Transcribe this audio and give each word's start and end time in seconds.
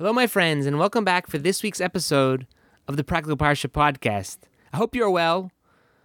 Hello, 0.00 0.14
my 0.14 0.26
friends, 0.26 0.64
and 0.64 0.78
welcome 0.78 1.04
back 1.04 1.26
for 1.26 1.36
this 1.36 1.62
week's 1.62 1.78
episode 1.78 2.46
of 2.88 2.96
the 2.96 3.04
Practical 3.04 3.36
Parsha 3.36 3.68
podcast. 3.68 4.38
I 4.72 4.78
hope 4.78 4.96
you're 4.96 5.10
well. 5.10 5.52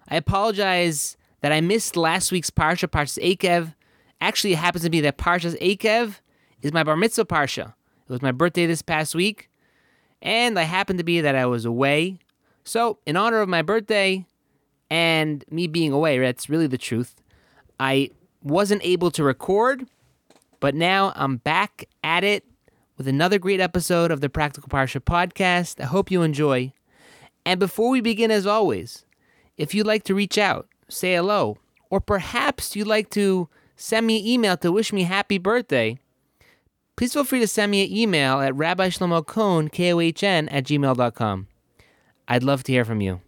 I 0.10 0.18
apologize 0.18 1.16
that 1.40 1.54
I 1.54 1.62
missed 1.62 1.96
last 1.96 2.30
week's 2.30 2.50
Parsha, 2.50 2.90
Parshas 2.90 3.24
Eikev. 3.24 3.74
Actually, 4.20 4.52
it 4.52 4.58
happens 4.58 4.84
to 4.84 4.90
be 4.90 5.00
that 5.00 5.18
Parshas 5.18 5.58
Eikev 5.62 6.20
is 6.62 6.74
my 6.74 6.84
Bar 6.84 6.98
Mitzvah 6.98 7.24
Parsha. 7.24 7.70
It 7.70 8.12
was 8.12 8.22
my 8.22 8.34
birthday 8.34 8.66
this 8.66 8.82
past 8.82 9.16
week, 9.16 9.50
and 10.22 10.60
I 10.60 10.64
happened 10.64 11.00
to 11.00 11.06
be 11.06 11.22
that 11.22 11.36
I 11.38 11.46
was 11.46 11.64
away. 11.64 12.20
So, 12.66 13.00
in 13.06 13.16
honor 13.16 13.40
of 13.40 13.48
my 13.48 13.62
birthday 13.62 14.26
and 14.90 15.46
me 15.50 15.68
being 15.68 15.94
away, 15.94 16.20
that's 16.20 16.50
really 16.50 16.68
the 16.68 16.78
truth, 16.78 17.16
I 17.80 18.10
wasn't 18.44 18.82
able 18.84 19.10
to 19.12 19.24
record, 19.24 19.88
but 20.60 20.76
now 20.76 21.14
I'm 21.16 21.38
back 21.38 21.86
at 22.04 22.26
it 22.26 22.44
with 22.98 23.08
another 23.08 23.38
great 23.40 23.60
episode 23.60 24.12
of 24.12 24.22
the 24.22 24.30
Practical 24.30 24.70
Parsha 24.70 25.02
podcast. 25.02 25.82
I 25.82 25.86
hope 25.86 26.12
you 26.12 26.22
enjoy. 26.22 26.74
And 27.46 27.60
before 27.60 27.90
we 27.90 28.02
begin, 28.02 28.32
as 28.32 28.48
always, 28.48 29.06
if 29.58 29.74
you'd 29.74 29.88
like 29.88 30.04
to 30.04 30.16
reach 30.16 30.38
out, 30.38 30.68
say 30.90 31.16
hello, 31.16 31.58
or 31.90 32.00
perhaps 32.00 32.76
you'd 32.76 32.88
like 32.88 33.10
to 33.12 33.50
send 33.76 34.08
me 34.08 34.20
an 34.20 34.26
email 34.26 34.58
to 34.58 34.72
wish 34.72 34.94
me 34.94 35.04
happy 35.04 35.38
birthday, 35.38 36.00
please 36.96 37.14
feel 37.14 37.24
free 37.24 37.42
to 37.42 37.48
send 37.48 37.72
me 37.72 37.84
an 37.86 37.92
email 37.92 38.40
at 38.40 38.56
Rabbi 38.56 38.90
Shlomo 38.90 39.26
Kohn, 39.26 39.70
K-O-H-N, 39.70 40.50
at 40.50 40.64
gmail.com. 40.64 41.48
I'd 42.28 42.44
love 42.44 42.64
to 42.64 42.72
hear 42.72 42.86
from 42.86 43.02
you. 43.02 43.22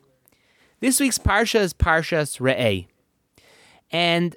This 0.80 0.99
week's 0.99 1.17
Parsha 1.17 1.59
is 1.59 1.73
Parshas 1.73 2.39
Re'eh. 2.39 2.88
And 3.91 4.36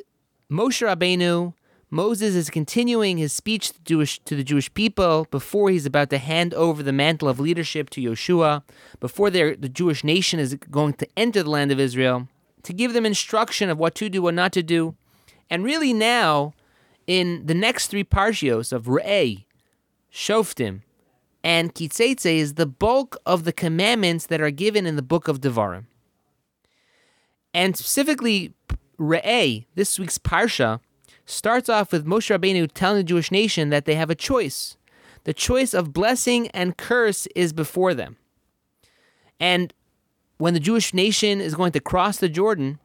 Moshe 0.51 0.87
Rabbeinu 0.87 1.55
Moses 1.93 2.37
is 2.37 2.51
continuing 2.51 3.19
his 3.19 3.33
speech 3.33 3.73
to, 3.73 3.81
Jewish, 3.83 4.21
to, 4.21 4.37
the 4.37 4.45
Jewish 4.45 4.73
people 4.75 5.27
before 5.33 5.71
he's 5.71 5.87
about 5.87 6.11
to 6.11 6.19
hand 6.19 6.55
over 6.55 6.85
the 6.85 6.93
mantle 6.93 7.29
of 7.29 7.41
leadership 7.41 7.91
to 7.91 8.01
Yoshua, 8.01 8.63
before 9.01 9.29
the 9.29 9.57
Jewish 9.57 10.05
nation 10.05 10.39
is 10.39 10.55
going 10.55 10.95
to 10.95 11.09
enter 11.17 11.43
the 11.43 11.51
land 11.51 11.73
of 11.73 11.81
Israel, 11.81 12.29
to 12.63 12.73
give 12.73 12.93
them 12.93 13.05
instruction 13.05 13.69
of 13.69 13.79
what 13.79 13.97
to 13.97 14.09
do, 14.09 14.23
what 14.23 14.35
not 14.35 14.53
to 14.53 14.63
do. 14.63 14.95
And 15.49 15.65
really 15.65 15.93
now, 15.93 16.55
in 17.09 17.45
the 17.47 17.55
next 17.55 17.89
three 17.89 18.05
parshios 18.05 18.73
of 18.73 18.85
Re'eh, 18.85 19.45
Shoftim, 20.13 20.83
and 21.43 21.75
Ki 21.75 21.89
Seitzei 21.89 22.37
is 22.37 22.55
the 22.55 22.67
bulk 22.67 23.17
of 23.27 23.43
the 23.43 23.53
commandments 23.53 24.27
that 24.27 24.41
are 24.41 24.51
given 24.51 24.87
in 24.87 24.95
the 24.95 25.03
book 25.03 25.27
of 25.27 25.41
Devarim. 25.41 25.87
And 27.53 27.77
specifically, 27.77 28.53
Re'eh, 28.97 29.65
this 29.75 29.99
week's 29.99 30.19
parsha, 30.19 30.79
starts 31.31 31.69
off 31.69 31.93
with 31.93 32.07
Moshe 32.07 32.37
Rabbeinu 32.37 32.71
telling 32.73 32.99
the 32.99 33.05
Jewish 33.05 33.31
nation 33.31 33.71
that 33.71 33.85
they 33.85 33.95
have 33.95 34.11
a 34.11 34.15
choice. 34.15 34.77
The 35.25 35.35
choice 35.35 35.75
of 35.75 35.93
blessing 35.93 36.49
and 36.49 36.77
curse 36.77 37.27
is 37.35 37.53
before 37.53 37.95
them. 37.95 38.17
And 39.39 39.73
when 40.39 40.55
the 40.55 40.61
Jewish 40.61 40.95
nation 40.95 41.41
is 41.41 41.55
going 41.55 41.73
to 41.73 41.81
cross 41.81 42.17
the 42.17 42.29
Jordan, 42.29 42.79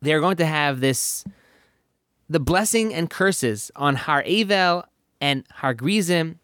they're 0.00 0.20
going 0.20 0.36
to 0.36 0.46
have 0.46 0.80
this 0.80 1.24
the 2.28 2.40
blessing 2.40 2.94
and 2.94 3.10
curses 3.10 3.70
on 3.76 3.96
Har 3.96 4.22
Evel 4.22 4.84
and 5.20 5.44
Har 5.50 5.74
Gerizim, 5.74 6.40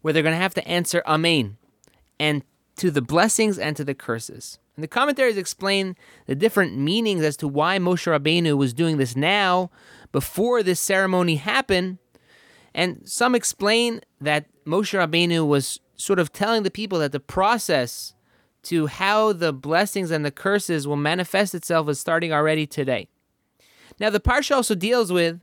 where 0.00 0.12
they're 0.12 0.24
going 0.24 0.34
to 0.34 0.40
have 0.42 0.54
to 0.54 0.68
answer 0.68 1.02
Amen, 1.06 1.56
and 2.18 2.42
to 2.76 2.90
the 2.90 3.02
blessings 3.02 3.58
and 3.58 3.76
to 3.76 3.84
the 3.84 3.94
curses. 3.94 4.58
And 4.76 4.82
the 4.82 4.88
commentaries 4.88 5.36
explain 5.36 5.96
the 6.26 6.34
different 6.34 6.76
meanings 6.76 7.22
as 7.22 7.36
to 7.38 7.48
why 7.48 7.78
Moshe 7.78 8.06
Rabbeinu 8.06 8.56
was 8.56 8.72
doing 8.72 8.96
this 8.96 9.14
now 9.14 9.70
before 10.12 10.62
this 10.62 10.80
ceremony 10.80 11.36
happened. 11.36 11.98
And 12.74 13.02
some 13.04 13.34
explain 13.34 14.00
that 14.20 14.46
Moshe 14.64 14.98
Rabbeinu 14.98 15.46
was 15.46 15.80
sort 15.96 16.18
of 16.18 16.32
telling 16.32 16.62
the 16.62 16.70
people 16.70 16.98
that 17.00 17.12
the 17.12 17.20
process 17.20 18.14
to 18.62 18.86
how 18.86 19.32
the 19.32 19.52
blessings 19.52 20.10
and 20.10 20.24
the 20.24 20.30
curses 20.30 20.86
will 20.86 20.96
manifest 20.96 21.54
itself 21.54 21.88
is 21.88 21.98
starting 21.98 22.32
already 22.32 22.66
today. 22.66 23.08
Now, 23.98 24.10
the 24.10 24.20
parsha 24.20 24.56
also 24.56 24.74
deals 24.74 25.12
with 25.12 25.40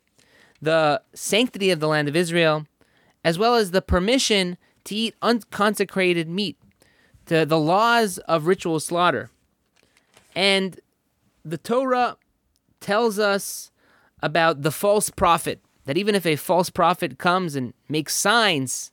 the 0.61 1.01
sanctity 1.13 1.69
of 1.69 1.79
the 1.79 1.87
land 1.87 2.07
of 2.07 2.15
Israel, 2.15 2.65
as 3.23 3.37
well 3.37 3.55
as 3.55 3.71
the 3.71 3.81
permission 3.81 4.57
to 4.85 4.95
eat 4.95 5.15
unconsecrated 5.21 6.29
meat, 6.29 6.57
to 7.25 7.45
the 7.45 7.59
laws 7.59 8.17
of 8.19 8.47
ritual 8.47 8.79
slaughter. 8.79 9.29
And 10.35 10.79
the 11.43 11.57
Torah 11.57 12.17
tells 12.79 13.19
us 13.19 13.71
about 14.21 14.61
the 14.61 14.71
false 14.71 15.09
prophet, 15.09 15.61
that 15.85 15.97
even 15.97 16.15
if 16.15 16.25
a 16.25 16.35
false 16.35 16.69
prophet 16.69 17.17
comes 17.17 17.55
and 17.55 17.73
makes 17.87 18.15
signs 18.15 18.91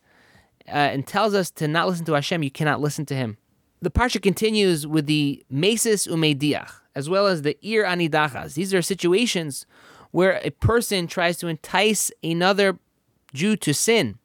uh, 0.69 0.73
and 0.73 1.07
tells 1.07 1.35
us 1.35 1.51
to 1.51 1.69
not 1.69 1.89
listen 1.89 2.05
to 2.07 2.13
Hashem, 2.13 2.43
you 2.43 2.51
cannot 2.51 2.81
listen 2.81 3.07
to 3.07 3.15
him. 3.15 3.39
The 3.81 3.91
parsha 3.91 4.23
continues 4.23 4.87
with 4.87 5.07
the 5.07 5.45
mesis 5.53 6.09
umediach, 6.09 6.73
as 6.95 7.11
well 7.11 7.27
as 7.27 7.43
the 7.43 7.59
ir 7.67 7.85
anidachas. 7.85 8.55
These 8.55 8.73
are 8.73 8.81
situations 8.81 9.67
where 10.11 10.41
a 10.43 10.51
person 10.51 11.07
tries 11.07 11.37
to 11.39 11.49
entice 11.49 12.11
another 12.23 12.79
Jew 13.35 13.57
to 13.57 13.75
sin, 13.75 14.19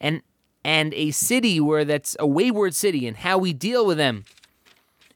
and 0.00 0.22
and 0.64 0.94
a 0.94 1.10
city 1.10 1.60
where 1.60 1.84
that's 1.84 2.16
a 2.18 2.26
wayward 2.26 2.74
city, 2.74 3.06
and 3.06 3.18
how 3.18 3.36
we 3.36 3.52
deal 3.52 3.84
with 3.84 3.98
them, 3.98 4.24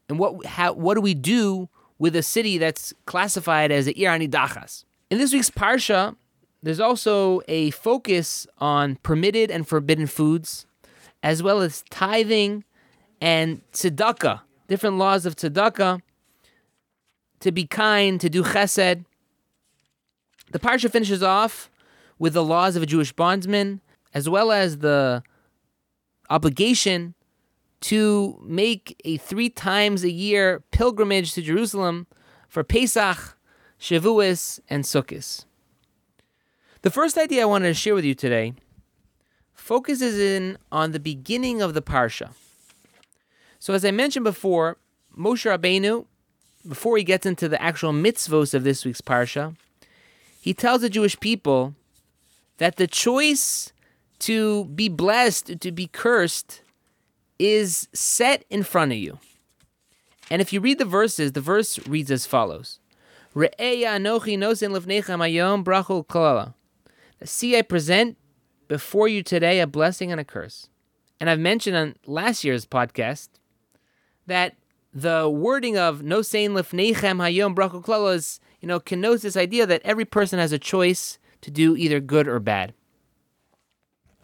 and 0.07 0.19
what 0.19 0.45
how 0.45 0.73
what 0.73 0.93
do 0.93 1.01
we 1.01 1.15
do 1.15 1.67
with 1.97 2.15
a 2.15 2.21
city 2.21 2.57
that's 2.59 2.93
classified 3.05 3.71
as 3.71 3.87
ir 3.87 4.11
anidachas? 4.11 4.85
In 5.09 5.19
this 5.19 5.31
week's 5.31 5.49
Parsha, 5.49 6.17
there's 6.61 6.81
also 6.81 7.41
a 7.47 7.71
focus 7.71 8.45
on 8.57 8.97
permitted 8.97 9.49
and 9.49 9.65
forbidden 9.65 10.05
foods, 10.05 10.65
as 11.23 11.41
well 11.41 11.61
as 11.61 11.83
tithing 11.89 12.65
and 13.21 13.61
tzedakah, 13.71 14.41
different 14.67 14.97
laws 14.97 15.25
of 15.25 15.37
tzedakah, 15.37 16.01
to 17.39 17.51
be 17.53 17.65
kind, 17.65 18.19
to 18.19 18.29
do 18.29 18.43
chesed. 18.43 19.05
The 20.51 20.59
Parsha 20.59 20.91
finishes 20.91 21.23
off 21.23 21.69
with 22.19 22.33
the 22.33 22.43
laws 22.43 22.75
of 22.75 22.83
a 22.83 22.87
Jewish 22.87 23.13
bondsman, 23.13 23.79
as 24.13 24.27
well 24.27 24.51
as 24.51 24.79
the 24.79 25.23
obligation 26.29 27.13
to 27.79 28.41
make 28.43 28.99
a 29.05 29.15
three 29.17 29.49
times 29.49 30.03
a 30.03 30.11
year 30.11 30.63
pilgrimage 30.71 31.31
to 31.33 31.41
Jerusalem 31.41 32.07
for 32.49 32.63
Pesach, 32.65 33.36
Shavuos, 33.79 34.59
and 34.69 34.83
Sukkot. 34.83 35.45
The 36.81 36.89
first 36.89 37.17
idea 37.17 37.43
I 37.43 37.45
wanted 37.45 37.67
to 37.67 37.73
share 37.73 37.95
with 37.95 38.05
you 38.05 38.15
today 38.15 38.53
focuses 39.53 40.17
in 40.17 40.57
on 40.71 40.91
the 40.91 40.99
beginning 40.99 41.61
of 41.61 41.73
the 41.73 41.81
parsha. 41.81 42.29
So, 43.59 43.73
as 43.73 43.83
I 43.83 43.91
mentioned 43.91 44.23
before, 44.23 44.77
Moshe 45.17 45.49
Rabbeinu, 45.49 46.05
before 46.67 46.97
he 46.97 47.03
gets 47.03 47.25
into 47.25 47.49
the 47.49 47.61
actual 47.61 47.91
mitzvos 47.91 48.53
of 48.53 48.63
this 48.63 48.85
week's 48.85 49.01
parsha, 49.01 49.55
he 50.39 50.53
tells 50.53 50.81
the 50.81 50.89
Jewish 50.89 51.19
people 51.19 51.75
that 52.57 52.77
the 52.77 52.87
choice 52.87 53.73
to 54.19 54.65
be 54.65 54.89
blessed, 54.89 55.59
to 55.59 55.71
be 55.71 55.87
cursed, 55.87 56.61
is 57.37 57.87
set 57.93 58.45
in 58.49 58.63
front 58.63 58.91
of 58.91 58.97
you. 58.97 59.19
And 60.29 60.41
if 60.41 60.51
you 60.51 60.59
read 60.59 60.77
the 60.77 60.85
verses, 60.85 61.33
the 61.33 61.41
verse 61.41 61.79
reads 61.87 62.11
as 62.11 62.25
follows 62.25 62.79
See, 67.23 67.55
I 67.55 67.61
present 67.61 68.17
before 68.67 69.07
you 69.07 69.21
today 69.21 69.59
a 69.59 69.67
blessing 69.67 70.11
and 70.11 70.19
a 70.19 70.23
curse. 70.23 70.69
And 71.19 71.29
I've 71.29 71.39
mentioned 71.39 71.77
on 71.77 71.95
last 72.07 72.43
year's 72.43 72.65
podcast 72.65 73.29
that 74.25 74.55
the 74.91 75.29
wording 75.29 75.77
of 75.77 76.01
no 76.01 76.21
lefnechem 76.21 76.95
hayom 76.95 77.53
brachol 77.53 77.85
klala 77.85 78.15
is, 78.15 78.39
you 78.59 78.67
know, 78.67 78.79
connotes 78.79 79.21
this 79.21 79.37
idea 79.37 79.67
that 79.67 79.83
every 79.85 80.05
person 80.05 80.39
has 80.39 80.51
a 80.51 80.57
choice 80.57 81.19
to 81.41 81.51
do 81.51 81.77
either 81.77 81.99
good 81.99 82.27
or 82.27 82.39
bad. 82.39 82.73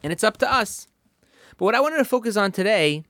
And 0.02 0.12
it's 0.12 0.24
up 0.24 0.38
to 0.38 0.52
us. 0.52 0.88
But 1.58 1.66
what 1.66 1.76
I 1.76 1.82
wanted 1.82 1.98
to 1.98 2.06
focus 2.06 2.36
on 2.36 2.52
today 2.52 3.04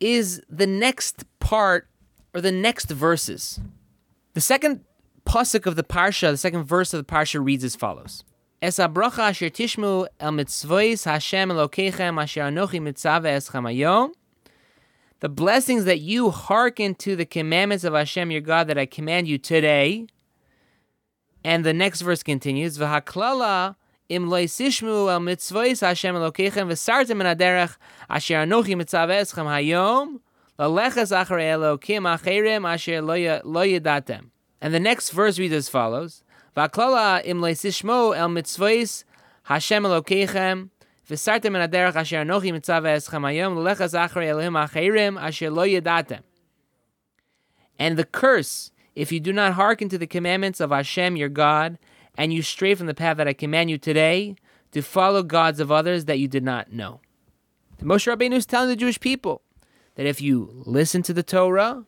is 0.00 0.42
the 0.50 0.66
next 0.66 1.24
part 1.40 1.88
or 2.34 2.42
the 2.42 2.52
next 2.52 2.90
verses. 2.90 3.58
The 4.34 4.42
second 4.42 4.84
pasuk 5.28 5.66
of 5.66 5.76
the 5.76 5.84
parsha, 5.84 6.30
the 6.30 6.38
second 6.38 6.64
verse 6.64 6.94
of 6.94 6.98
the 6.98 7.04
parsha 7.04 7.44
reads 7.44 7.62
as 7.62 7.76
follows: 7.76 8.24
Es 8.62 8.78
abracha 8.78 9.18
asher 9.18 9.50
tishmu 9.50 10.06
el 10.18 10.32
mitzvois 10.32 11.04
Hashem 11.04 11.50
Elokeichem 11.50 12.20
asher 12.20 12.40
anochi 12.40 12.80
mitzave 12.80 13.26
eschem 13.26 13.64
hayom. 13.64 14.12
The 15.20 15.28
blessings 15.28 15.84
that 15.84 16.00
you 16.00 16.30
hearken 16.30 16.94
to 16.96 17.14
the 17.14 17.26
commandments 17.26 17.84
of 17.84 17.92
Hashem 17.92 18.30
your 18.30 18.40
God 18.40 18.68
that 18.68 18.78
I 18.78 18.86
command 18.86 19.28
you 19.28 19.36
today. 19.36 20.06
And 21.44 21.62
the 21.62 21.74
next 21.74 22.00
verse 22.00 22.22
continues: 22.22 22.78
V'haklala 22.78 23.76
im 24.08 24.30
lo 24.30 24.38
yisishmu 24.38 25.12
el 25.12 25.20
mitzvois 25.20 25.82
Hashem 25.82 26.14
Elokeichem 26.14 26.68
v'sartem 26.68 27.20
en 27.20 27.36
aderech 27.36 27.76
asher 28.08 28.36
anochi 28.36 28.74
mitzave 28.74 29.20
eschem 29.20 29.44
hayom. 29.44 30.20
Laleches 30.58 31.12
acharei 31.12 31.52
Elokim 31.52 32.08
acherim 32.16 32.66
asher 32.66 33.02
lo 33.02 33.14
yadatem. 33.14 34.30
And 34.60 34.74
the 34.74 34.80
next 34.80 35.10
verse 35.10 35.38
reads 35.38 35.54
as 35.54 35.68
follows: 35.68 36.22
Vaklala 36.56 37.24
im 37.24 37.40
leisishmo 37.40 38.16
el 38.16 38.28
mitzvahs 38.28 39.04
Hashem 39.44 39.84
Elokeichem 39.84 40.70
asher 41.10 42.16
anochi 42.18 42.52
mitzav 42.52 42.82
eschem 42.82 43.22
hayom 43.22 43.56
l'lechas 43.56 43.94
achrei 43.94 44.26
Elohim 44.26 44.54
acherim 44.54 45.20
asher 45.20 45.50
lo 45.50 45.64
yadatem. 45.64 46.20
And 47.78 47.96
the 47.96 48.04
curse, 48.04 48.72
if 48.94 49.12
you 49.12 49.20
do 49.20 49.32
not 49.32 49.54
hearken 49.54 49.88
to 49.88 49.98
the 49.98 50.06
commandments 50.06 50.60
of 50.60 50.70
Hashem 50.70 51.16
your 51.16 51.28
God, 51.28 51.78
and 52.16 52.32
you 52.32 52.42
stray 52.42 52.74
from 52.74 52.86
the 52.86 52.94
path 52.94 53.16
that 53.16 53.28
I 53.28 53.32
command 53.32 53.70
you 53.70 53.78
today, 53.78 54.34
to 54.72 54.82
follow 54.82 55.22
gods 55.22 55.60
of 55.60 55.72
others 55.72 56.04
that 56.06 56.18
you 56.18 56.28
did 56.28 56.42
not 56.42 56.72
know. 56.72 57.00
The 57.78 57.84
Moshe 57.84 58.12
Rabbeinu 58.12 58.34
is 58.34 58.44
telling 58.44 58.68
the 58.68 58.76
Jewish 58.76 59.00
people 59.00 59.40
that 59.94 60.04
if 60.04 60.20
you 60.20 60.62
listen 60.66 61.02
to 61.04 61.14
the 61.14 61.22
Torah, 61.22 61.84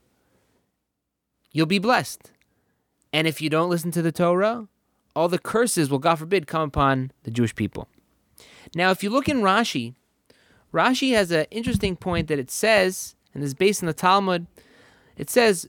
you'll 1.53 1.67
be 1.67 1.79
blessed. 1.79 2.31
And 3.13 3.27
if 3.27 3.41
you 3.41 3.51
don't 3.51 3.71
listen 3.71 3.91
to 3.93 4.03
the 4.03 4.13
Torah, 4.13 4.69
all 5.17 5.29
the 5.29 5.39
curses 5.39 5.91
will, 5.91 5.99
God 5.99 6.17
forbid, 6.17 6.47
come 6.47 6.63
upon 6.63 7.13
the 7.25 7.31
Jewish 7.31 7.55
people. 7.55 7.89
Now, 8.75 8.91
if 8.91 9.03
you 9.03 9.11
look 9.11 9.29
in 9.29 9.41
Rashi, 9.41 9.95
Rashi 10.73 11.13
has 11.15 11.31
an 11.31 11.47
interesting 11.51 11.97
point 11.97 12.29
that 12.29 12.39
it 12.39 12.51
says, 12.51 13.17
and 13.35 13.43
is 13.43 13.55
based 13.55 13.83
in 13.83 13.87
the 13.87 13.93
Talmud. 13.93 14.47
It 15.17 15.31
says, 15.31 15.69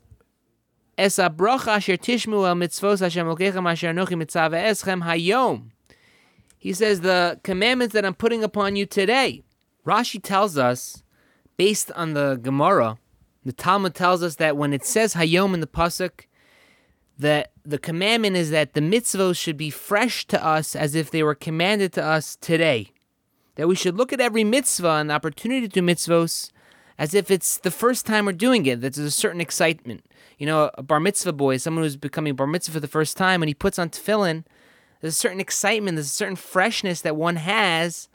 Es 0.98 1.18
el 1.18 1.32
mitzvos 1.32 3.00
Hashem 3.00 3.28
asher 3.68 3.94
mitzvah 3.94 4.50
eschem 4.52 5.04
hayom. 5.04 5.72
He 6.60 6.74
says, 6.74 7.02
the 7.02 7.40
commandments 7.44 7.94
that 7.94 8.06
I'm 8.06 8.14
putting 8.14 8.44
upon 8.44 8.76
you 8.76 8.86
today. 8.86 9.42
Rashi 9.86 10.22
tells 10.22 10.58
us, 10.58 11.02
based 11.58 11.92
on 11.94 12.14
the 12.14 12.36
Gemara, 12.36 12.98
the 13.44 13.52
Talmud 13.52 13.96
tells 13.96 14.22
us 14.22 14.36
that 14.36 14.56
when 14.58 14.74
it 14.74 14.86
says 14.86 15.16
hayom 15.16 15.56
in 15.56 15.60
the 15.60 15.68
pasuk, 15.68 16.26
that 17.22 17.52
the 17.64 17.78
commandment 17.78 18.36
is 18.36 18.50
that 18.50 18.74
the 18.74 18.82
mitzvos 18.82 19.38
should 19.38 19.58
be 19.58 19.70
fresh 19.70 20.26
to 20.28 20.44
us 20.44 20.76
as 20.76 20.96
if 20.96 21.12
they 21.12 21.24
were 21.24 21.36
commanded 21.36 21.94
to 21.94 22.04
us 22.04 22.36
today. 22.36 22.92
That 23.56 23.68
we 23.68 23.76
should 23.76 23.96
look 23.96 24.12
at 24.12 24.20
every 24.20 24.44
mitzvah 24.44 24.90
and 24.90 25.12
opportunity 25.12 25.62
to 25.62 25.68
do 25.68 25.82
mitzvos 25.82 26.52
as 26.98 27.14
if 27.14 27.32
it's 27.32 27.58
the 27.58 27.72
first 27.72 28.06
time 28.06 28.26
we're 28.26 28.34
doing 28.34 28.66
it. 28.66 28.82
That 28.82 28.96
there's 28.96 29.08
a 29.08 29.12
certain 29.12 29.42
excitement. 29.42 30.04
You 30.38 30.48
know, 30.48 30.72
a 30.76 30.84
bar 30.84 31.00
mitzvah 31.00 31.34
boy, 31.34 31.58
someone 31.58 31.84
who's 31.84 31.96
becoming 31.96 32.36
bar 32.36 32.48
mitzvah 32.48 32.74
for 32.74 32.80
the 32.80 32.88
first 32.88 33.18
time, 33.18 33.44
and 33.44 33.50
he 33.50 33.54
puts 33.54 33.78
on 33.78 33.90
tefillin, 33.90 34.44
there's 35.00 35.14
a 35.14 35.18
certain 35.18 35.40
excitement, 35.40 35.98
there's 35.98 36.08
a 36.08 36.10
certain 36.10 36.36
freshness 36.36 37.02
that 37.02 37.16
one 37.16 37.36
has 37.36 38.10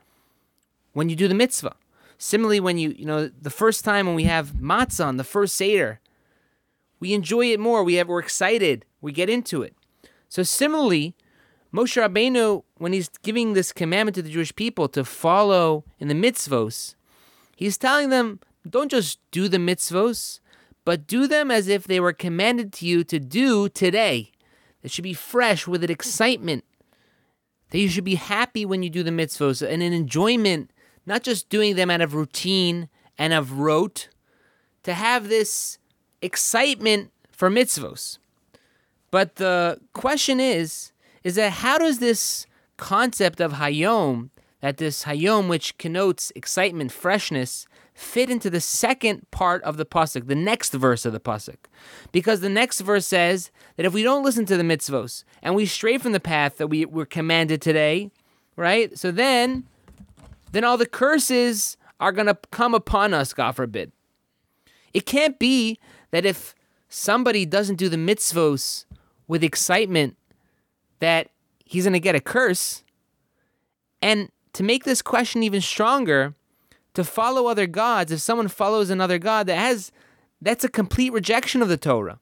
when 0.93 1.09
you 1.09 1.17
do 1.17 1.29
the 1.29 1.35
mitzvah. 1.35 1.76
Similarly, 2.19 2.61
when 2.61 2.79
you, 2.79 2.94
you 2.99 3.05
know, 3.05 3.29
the 3.29 3.50
first 3.50 3.85
time 3.85 4.06
when 4.06 4.17
we 4.17 4.25
have 4.25 4.55
matzah 4.55 5.06
on 5.06 5.17
the 5.17 5.25
first 5.25 5.55
Seder, 5.55 6.00
we 7.00 7.14
enjoy 7.14 7.46
it 7.46 7.60
more. 7.60 7.84
We 7.84 7.94
have, 7.94 8.08
we're 8.08 8.20
excited. 8.20 8.84
We 9.00 9.12
get 9.12 9.31
into 9.31 9.62
it. 9.62 9.75
So 10.28 10.43
similarly, 10.43 11.14
Moshe 11.72 12.00
Rabbeinu, 12.00 12.62
when 12.78 12.93
he's 12.93 13.08
giving 13.22 13.52
this 13.52 13.72
commandment 13.72 14.14
to 14.16 14.22
the 14.22 14.31
Jewish 14.31 14.54
people 14.54 14.88
to 14.88 15.04
follow 15.04 15.84
in 15.98 16.08
the 16.08 16.14
mitzvos, 16.14 16.94
he's 17.56 17.76
telling 17.76 18.10
them, 18.10 18.40
don't 18.69 18.90
just 18.90 19.19
do 19.31 19.48
the 19.48 19.58
mitzvos, 19.58 20.40
but 20.84 21.06
do 21.06 21.26
them 21.26 21.50
as 21.50 21.69
if 21.69 21.84
they 21.84 22.00
were 22.00 22.12
commanded 22.12 22.72
to 22.75 22.87
you 22.87 23.04
to 23.04 23.19
do 23.19 23.69
today. 23.69 24.32
It 24.82 24.90
should 24.90 25.04
be 25.04 25.14
fresh 25.14 25.66
with 25.66 25.84
an 25.84 25.90
excitement. 25.90 26.64
That 27.70 27.78
you 27.78 27.88
should 27.88 28.04
be 28.04 28.14
happy 28.14 28.64
when 28.64 28.82
you 28.82 28.90
do 28.90 29.02
the 29.02 29.10
mitzvos 29.10 29.60
and 29.60 29.82
an 29.82 29.92
enjoyment, 29.92 30.70
not 31.04 31.22
just 31.22 31.49
doing 31.49 31.75
them 31.75 31.90
out 31.90 32.00
of 32.00 32.14
routine 32.14 32.88
and 33.19 33.32
of 33.32 33.58
rote, 33.58 34.08
to 34.84 34.94
have 34.94 35.28
this 35.28 35.78
excitement 36.22 37.10
for 37.30 37.50
mitzvos. 37.50 38.18
But 39.10 39.36
the 39.36 39.80
question 39.92 40.40
is, 40.40 40.92
is 41.24 41.36
that 41.36 41.52
how 41.52 41.78
does 41.78 41.98
this 41.98 42.46
concept 42.76 43.40
of 43.40 43.54
hayom, 43.54 44.30
that 44.60 44.78
this 44.78 45.04
hayom 45.04 45.48
which 45.48 45.78
connotes 45.78 46.32
excitement, 46.34 46.92
freshness, 46.92 47.66
fit 47.94 48.28
into 48.28 48.50
the 48.50 48.60
second 48.60 49.30
part 49.30 49.62
of 49.62 49.78
the 49.78 49.86
pasuk, 49.86 50.26
the 50.26 50.34
next 50.34 50.72
verse 50.72 51.04
of 51.04 51.12
the 51.12 51.20
pasuk? 51.20 51.56
Because 52.12 52.40
the 52.40 52.48
next 52.48 52.80
verse 52.80 53.06
says 53.06 53.50
that 53.76 53.86
if 53.86 53.94
we 53.94 54.02
don't 54.02 54.24
listen 54.24 54.44
to 54.46 54.56
the 54.56 54.62
mitzvos 54.62 55.24
and 55.42 55.54
we 55.54 55.66
stray 55.66 55.98
from 55.98 56.12
the 56.12 56.20
path 56.20 56.58
that 56.58 56.68
we 56.68 56.84
were 56.84 57.06
commanded 57.06 57.62
today, 57.62 58.10
right? 58.56 58.98
So 58.98 59.10
then, 59.10 59.64
then 60.52 60.64
all 60.64 60.76
the 60.76 60.86
curses 60.86 61.76
are 62.00 62.12
going 62.12 62.26
to 62.26 62.38
come 62.50 62.74
upon 62.74 63.14
us, 63.14 63.32
God 63.32 63.52
forbid. 63.52 63.92
It 64.94 65.06
can't 65.06 65.38
be 65.38 65.79
that 66.11 66.25
if 66.25 66.55
somebody 66.88 67.44
doesn't 67.47 67.77
do 67.77 67.88
the 67.88 67.97
mitzvos 67.97 68.85
with 69.29 69.43
excitement, 69.43 70.17
that 71.00 71.31
he's 71.65 71.85
going 71.85 71.93
to 71.93 72.00
get 72.00 72.15
a 72.15 72.21
curse. 72.21 72.83
And 74.00 74.31
to 74.55 74.62
make 74.62 74.85
this 74.85 75.03
question 75.03 75.43
even 75.43 75.61
stronger, 75.61 76.35
to 76.94 77.05
follow 77.05 77.47
other 77.47 77.67
gods, 77.67 78.11
if 78.11 78.21
someone 78.21 78.49
follows 78.49 78.88
another 78.88 79.19
god, 79.19 79.47
that 79.49 79.59
has 79.59 79.93
that's 80.41 80.65
a 80.65 80.69
complete 80.69 81.12
rejection 81.12 81.62
of 81.62 81.69
the 81.69 81.77
Torah. 81.77 82.19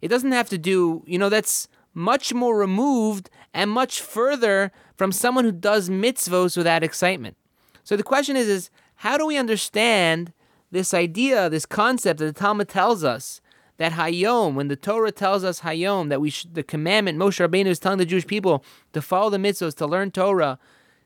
It 0.00 0.08
doesn't 0.08 0.32
have 0.32 0.48
to 0.50 0.58
do, 0.58 1.02
you 1.06 1.18
know, 1.18 1.28
that's 1.28 1.68
much 1.94 2.34
more 2.34 2.56
removed 2.56 3.30
and 3.54 3.70
much 3.70 4.00
further 4.00 4.70
from 4.96 5.12
someone 5.12 5.44
who 5.44 5.52
does 5.52 5.88
mitzvos 5.88 6.56
without 6.56 6.84
excitement. 6.84 7.36
So 7.84 7.96
the 7.96 8.02
question 8.02 8.36
is, 8.36 8.48
is 8.48 8.70
how 8.96 9.16
do 9.16 9.26
we 9.26 9.36
understand 9.36 10.32
this 10.76 10.94
idea, 10.94 11.48
this 11.48 11.66
concept 11.66 12.20
that 12.20 12.26
the 12.26 12.32
Talmud 12.32 12.68
tells 12.68 13.02
us 13.02 13.40
that 13.78 13.92
Hayom, 13.92 14.54
when 14.54 14.68
the 14.68 14.76
Torah 14.76 15.12
tells 15.12 15.42
us 15.42 15.60
Hayom, 15.60 16.08
that 16.08 16.20
we 16.20 16.30
should, 16.30 16.54
the 16.54 16.62
commandment 16.62 17.18
Moshe 17.18 17.46
Rabbeinu 17.46 17.66
is 17.66 17.78
telling 17.78 17.98
the 17.98 18.06
Jewish 18.06 18.26
people 18.26 18.64
to 18.92 19.02
follow 19.02 19.30
the 19.30 19.38
mitzvahs, 19.38 19.74
to 19.76 19.86
learn 19.86 20.10
Torah, 20.10 20.58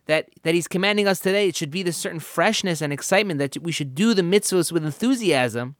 that, 0.06 0.28
that 0.42 0.54
he's 0.54 0.68
commanding 0.68 1.06
us 1.06 1.20
today, 1.20 1.48
it 1.48 1.56
should 1.56 1.70
be 1.70 1.82
this 1.82 1.96
certain 1.96 2.20
freshness 2.20 2.80
and 2.80 2.92
excitement 2.92 3.38
that 3.38 3.56
we 3.62 3.72
should 3.72 3.94
do 3.94 4.12
the 4.12 4.22
mitzvahs 4.22 4.72
with 4.72 4.84
enthusiasm. 4.84 5.76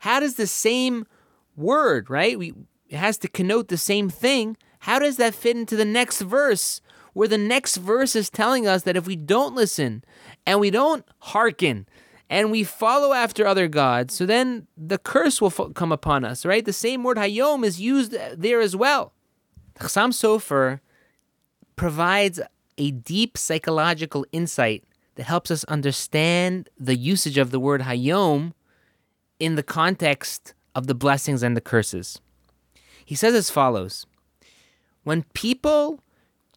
How 0.00 0.20
does 0.20 0.34
the 0.34 0.46
same 0.46 1.06
word, 1.56 2.10
right? 2.10 2.38
We, 2.38 2.52
it 2.88 2.96
has 2.96 3.16
to 3.18 3.28
connote 3.28 3.68
the 3.68 3.78
same 3.78 4.10
thing. 4.10 4.56
How 4.80 4.98
does 4.98 5.16
that 5.16 5.34
fit 5.34 5.56
into 5.56 5.76
the 5.76 5.84
next 5.84 6.20
verse? 6.20 6.82
Where 7.14 7.28
the 7.28 7.38
next 7.38 7.76
verse 7.76 8.14
is 8.16 8.28
telling 8.28 8.66
us 8.66 8.82
that 8.82 8.96
if 8.96 9.06
we 9.06 9.16
don't 9.16 9.54
listen 9.54 10.04
and 10.46 10.60
we 10.60 10.70
don't 10.70 11.06
hearken 11.20 11.86
and 12.30 12.50
we 12.50 12.64
follow 12.64 13.12
after 13.12 13.46
other 13.46 13.68
gods, 13.68 14.14
so 14.14 14.26
then 14.26 14.66
the 14.76 14.98
curse 14.98 15.40
will 15.40 15.50
come 15.50 15.92
upon 15.92 16.24
us, 16.24 16.46
right? 16.46 16.64
The 16.64 16.72
same 16.72 17.04
word 17.04 17.16
hayom 17.16 17.64
is 17.64 17.80
used 17.80 18.16
there 18.36 18.60
as 18.60 18.74
well. 18.74 19.12
Chassam 19.78 20.10
Sofer 20.10 20.80
provides 21.76 22.40
a 22.78 22.90
deep 22.92 23.36
psychological 23.36 24.24
insight 24.32 24.84
that 25.16 25.24
helps 25.24 25.50
us 25.50 25.64
understand 25.64 26.68
the 26.78 26.96
usage 26.96 27.38
of 27.38 27.50
the 27.50 27.60
word 27.60 27.82
hayom 27.82 28.52
in 29.38 29.54
the 29.54 29.62
context 29.62 30.54
of 30.74 30.86
the 30.86 30.94
blessings 30.94 31.42
and 31.42 31.56
the 31.56 31.60
curses. 31.60 32.20
He 33.04 33.14
says 33.14 33.34
as 33.34 33.50
follows 33.50 34.06
When 35.02 35.24
people 35.34 36.00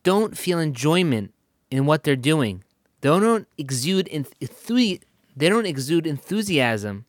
don't 0.03 0.37
feel 0.37 0.59
enjoyment 0.59 1.33
in 1.69 1.85
what 1.85 2.03
they're 2.03 2.15
doing, 2.15 2.63
they 3.01 3.09
don't 3.09 3.47
exude 3.57 4.07
enthusiasm 4.07 5.06
they 5.37 5.49
don't 5.49 5.65
exude 5.65 6.07
enthusiasm. 6.07 7.05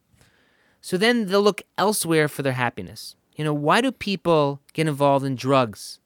So 0.80 0.96
then 0.96 1.26
they'll 1.26 1.42
look 1.42 1.62
elsewhere 1.76 2.28
for 2.28 2.42
their 2.42 2.52
happiness. 2.52 3.16
You 3.34 3.44
know, 3.44 3.54
why 3.54 3.80
do 3.80 3.90
people 3.90 4.60
get 4.72 4.86
involved 4.86 5.24
in 5.24 5.34
drugs? 5.34 5.98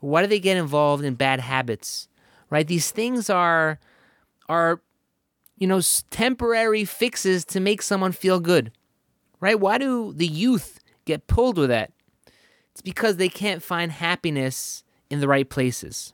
Why 0.00 0.22
do 0.22 0.28
they 0.28 0.40
get 0.40 0.56
involved 0.56 1.04
in 1.04 1.14
bad 1.14 1.40
habits? 1.40 2.08
Right? 2.50 2.66
These 2.66 2.90
things 2.90 3.30
are 3.30 3.78
are 4.48 4.80
you 5.58 5.66
know, 5.66 5.80
temporary 6.10 6.84
fixes 6.84 7.44
to 7.44 7.60
make 7.60 7.82
someone 7.82 8.12
feel 8.12 8.40
good. 8.40 8.72
Right? 9.40 9.58
Why 9.58 9.78
do 9.78 10.12
the 10.12 10.26
youth 10.26 10.80
get 11.04 11.26
pulled 11.26 11.58
with 11.58 11.68
that? 11.68 11.92
It's 12.72 12.80
because 12.80 13.16
they 13.16 13.28
can't 13.28 13.62
find 13.62 13.90
happiness 13.90 14.84
in 15.10 15.20
the 15.20 15.28
right 15.28 15.48
places. 15.48 16.12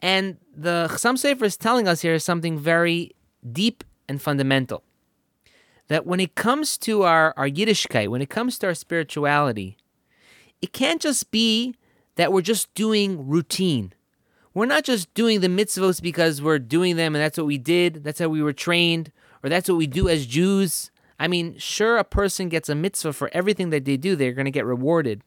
And 0.00 0.38
the 0.54 0.88
Chassam 0.90 1.14
Sofer 1.14 1.44
is 1.44 1.56
telling 1.56 1.86
us 1.86 2.00
here 2.00 2.18
something 2.18 2.58
very 2.58 3.12
deep 3.50 3.84
and 4.08 4.20
fundamental. 4.20 4.82
That 5.88 6.06
when 6.06 6.20
it 6.20 6.34
comes 6.34 6.78
to 6.78 7.02
our, 7.02 7.34
our 7.36 7.48
Yiddishkeit, 7.48 8.08
when 8.08 8.22
it 8.22 8.30
comes 8.30 8.58
to 8.58 8.68
our 8.68 8.74
spirituality, 8.74 9.76
it 10.62 10.72
can't 10.72 11.00
just 11.00 11.30
be 11.30 11.74
that 12.16 12.32
we're 12.32 12.40
just 12.40 12.72
doing 12.74 13.28
routine. 13.28 13.92
We're 14.54 14.66
not 14.66 14.84
just 14.84 15.12
doing 15.14 15.40
the 15.40 15.48
mitzvos 15.48 16.00
because 16.00 16.40
we're 16.40 16.60
doing 16.60 16.96
them 16.96 17.14
and 17.14 17.22
that's 17.22 17.36
what 17.36 17.46
we 17.46 17.58
did, 17.58 18.04
that's 18.04 18.20
how 18.20 18.28
we 18.28 18.42
were 18.42 18.52
trained, 18.52 19.12
or 19.42 19.50
that's 19.50 19.68
what 19.68 19.78
we 19.78 19.86
do 19.86 20.08
as 20.08 20.26
Jews. 20.26 20.90
I 21.18 21.28
mean, 21.28 21.58
sure, 21.58 21.98
a 21.98 22.04
person 22.04 22.48
gets 22.48 22.68
a 22.68 22.74
mitzvah 22.74 23.12
for 23.12 23.30
everything 23.32 23.70
that 23.70 23.84
they 23.84 23.96
do, 23.96 24.16
they're 24.16 24.32
going 24.32 24.44
to 24.46 24.50
get 24.50 24.64
rewarded. 24.64 25.22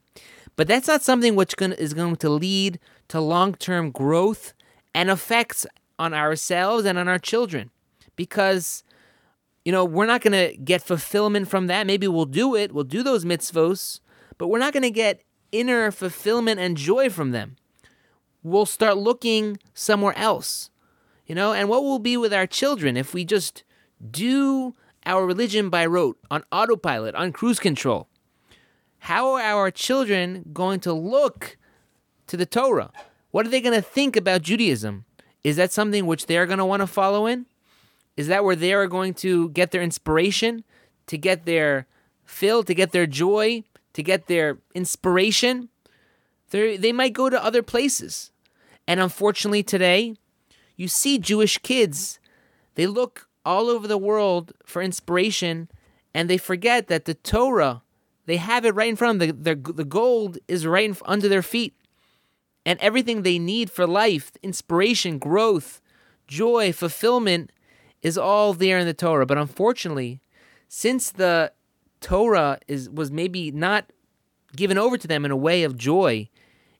But 0.56 0.66
that's 0.66 0.88
not 0.88 1.02
something 1.02 1.36
which 1.36 1.54
is 1.60 1.94
going 1.94 2.16
to 2.16 2.30
lead 2.30 2.80
to 3.08 3.20
long 3.20 3.54
term 3.54 3.90
growth 3.90 4.54
and 4.94 5.08
effects 5.08 5.66
on 5.98 6.14
ourselves 6.14 6.84
and 6.84 6.98
on 6.98 7.06
our 7.06 7.18
children 7.18 7.70
because 8.18 8.84
you 9.64 9.72
know 9.72 9.84
we're 9.86 10.04
not 10.04 10.20
going 10.20 10.32
to 10.36 10.54
get 10.58 10.82
fulfillment 10.82 11.48
from 11.48 11.68
that 11.68 11.86
maybe 11.86 12.06
we'll 12.06 12.26
do 12.26 12.54
it 12.54 12.72
we'll 12.74 12.84
do 12.84 13.02
those 13.02 13.24
mitzvos 13.24 14.00
but 14.36 14.48
we're 14.48 14.58
not 14.58 14.74
going 14.74 14.82
to 14.82 14.90
get 14.90 15.22
inner 15.52 15.90
fulfillment 15.90 16.60
and 16.60 16.76
joy 16.76 17.08
from 17.08 17.30
them 17.30 17.56
we'll 18.42 18.66
start 18.66 18.98
looking 18.98 19.58
somewhere 19.72 20.16
else 20.18 20.68
You 21.28 21.34
know, 21.34 21.52
and 21.52 21.68
what 21.68 21.82
will 21.84 21.98
be 21.98 22.16
with 22.16 22.32
our 22.32 22.46
children 22.46 22.96
if 22.96 23.12
we 23.12 23.24
just 23.24 23.62
do 24.00 24.74
our 25.04 25.26
religion 25.26 25.68
by 25.68 25.84
rote, 25.84 26.16
on 26.30 26.42
autopilot, 26.50 27.14
on 27.14 27.32
cruise 27.32 27.60
control? 27.60 28.08
How 29.00 29.34
are 29.34 29.42
our 29.42 29.70
children 29.70 30.44
going 30.54 30.80
to 30.80 30.92
look 30.92 31.58
to 32.26 32.36
the 32.36 32.46
Torah? 32.46 32.90
What 33.30 33.46
are 33.46 33.50
they 33.50 33.60
going 33.60 33.76
to 33.76 33.82
think 33.82 34.16
about 34.16 34.40
Judaism? 34.42 35.04
Is 35.44 35.56
that 35.56 35.70
something 35.70 36.06
which 36.06 36.26
they're 36.26 36.46
going 36.46 36.58
to 36.58 36.64
want 36.64 36.80
to 36.80 36.86
follow 36.86 37.26
in? 37.26 37.44
Is 38.18 38.26
that 38.26 38.42
where 38.42 38.56
they 38.56 38.72
are 38.72 38.88
going 38.88 39.14
to 39.14 39.48
get 39.50 39.70
their 39.70 39.80
inspiration, 39.80 40.64
to 41.06 41.16
get 41.16 41.46
their 41.46 41.86
fill, 42.24 42.64
to 42.64 42.74
get 42.74 42.90
their 42.90 43.06
joy, 43.06 43.62
to 43.92 44.02
get 44.02 44.26
their 44.26 44.58
inspiration? 44.74 45.68
They're, 46.50 46.76
they 46.76 46.90
might 46.90 47.12
go 47.12 47.30
to 47.30 47.42
other 47.42 47.62
places. 47.62 48.32
And 48.88 48.98
unfortunately, 48.98 49.62
today, 49.62 50.16
you 50.74 50.88
see 50.88 51.18
Jewish 51.18 51.58
kids, 51.58 52.18
they 52.74 52.88
look 52.88 53.28
all 53.44 53.68
over 53.68 53.86
the 53.86 53.96
world 53.96 54.52
for 54.66 54.82
inspiration 54.82 55.68
and 56.12 56.28
they 56.28 56.38
forget 56.38 56.88
that 56.88 57.04
the 57.04 57.14
Torah, 57.14 57.82
they 58.26 58.38
have 58.38 58.64
it 58.64 58.74
right 58.74 58.88
in 58.88 58.96
front 58.96 59.22
of 59.22 59.28
them. 59.28 59.42
The, 59.44 59.54
the, 59.54 59.72
the 59.74 59.84
gold 59.84 60.38
is 60.48 60.66
right 60.66 60.90
in, 60.90 60.96
under 61.04 61.28
their 61.28 61.42
feet 61.42 61.76
and 62.66 62.80
everything 62.80 63.22
they 63.22 63.38
need 63.38 63.70
for 63.70 63.86
life 63.86 64.32
inspiration, 64.42 65.20
growth, 65.20 65.80
joy, 66.26 66.72
fulfillment 66.72 67.52
is 68.02 68.16
all 68.16 68.52
there 68.52 68.78
in 68.78 68.86
the 68.86 68.94
Torah. 68.94 69.26
But 69.26 69.38
unfortunately, 69.38 70.20
since 70.68 71.10
the 71.10 71.52
Torah 72.00 72.58
is 72.68 72.88
was 72.88 73.10
maybe 73.10 73.50
not 73.50 73.90
given 74.54 74.78
over 74.78 74.96
to 74.96 75.08
them 75.08 75.24
in 75.24 75.30
a 75.30 75.36
way 75.36 75.62
of 75.62 75.76
joy, 75.76 76.28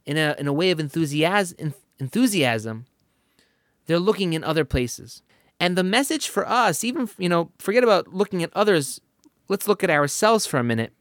in 0.06 0.16
a 0.16 0.34
in 0.38 0.46
a 0.46 0.52
way 0.52 0.70
of 0.70 0.80
enthusiasm, 0.80 1.75
enthusiasm, 1.98 2.87
they're 3.87 3.98
looking 3.98 4.32
in 4.32 4.44
other 4.44 4.64
places. 4.64 5.22
And 5.60 5.76
the 5.76 5.82
message 5.82 6.28
for 6.28 6.48
us, 6.48 6.84
even 6.84 7.08
you 7.18 7.28
know, 7.28 7.50
forget 7.58 7.82
about 7.82 8.14
looking 8.14 8.42
at 8.42 8.50
others. 8.54 9.00
Let's 9.48 9.66
look 9.66 9.82
at 9.82 9.90
ourselves 9.90 10.46
for 10.46 10.58
a 10.58 10.64
minute. 10.64 10.92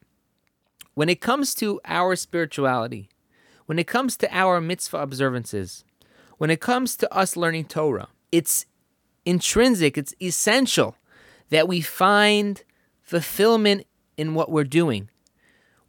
When 0.94 1.10
it 1.10 1.22
comes 1.22 1.54
to 1.56 1.80
our 1.86 2.16
spirituality, 2.16 3.10
when 3.68 3.78
it 3.78 3.86
comes 3.88 4.18
to 4.18 4.36
our 4.36 4.60
mitzvah 4.60 4.98
observances, 4.98 5.84
when 6.38 6.50
it 6.50 6.62
comes 6.62 6.96
to 6.96 7.14
us 7.14 7.36
learning 7.36 7.66
Torah, 7.66 8.08
it's 8.32 8.66
intrinsic, 9.28 9.98
it's 9.98 10.14
essential 10.22 10.96
that 11.50 11.68
we 11.68 11.82
find 11.82 12.64
fulfillment 13.02 13.86
in 14.18 14.34
what 14.34 14.50
we're 14.50 14.64
doing. 14.64 15.10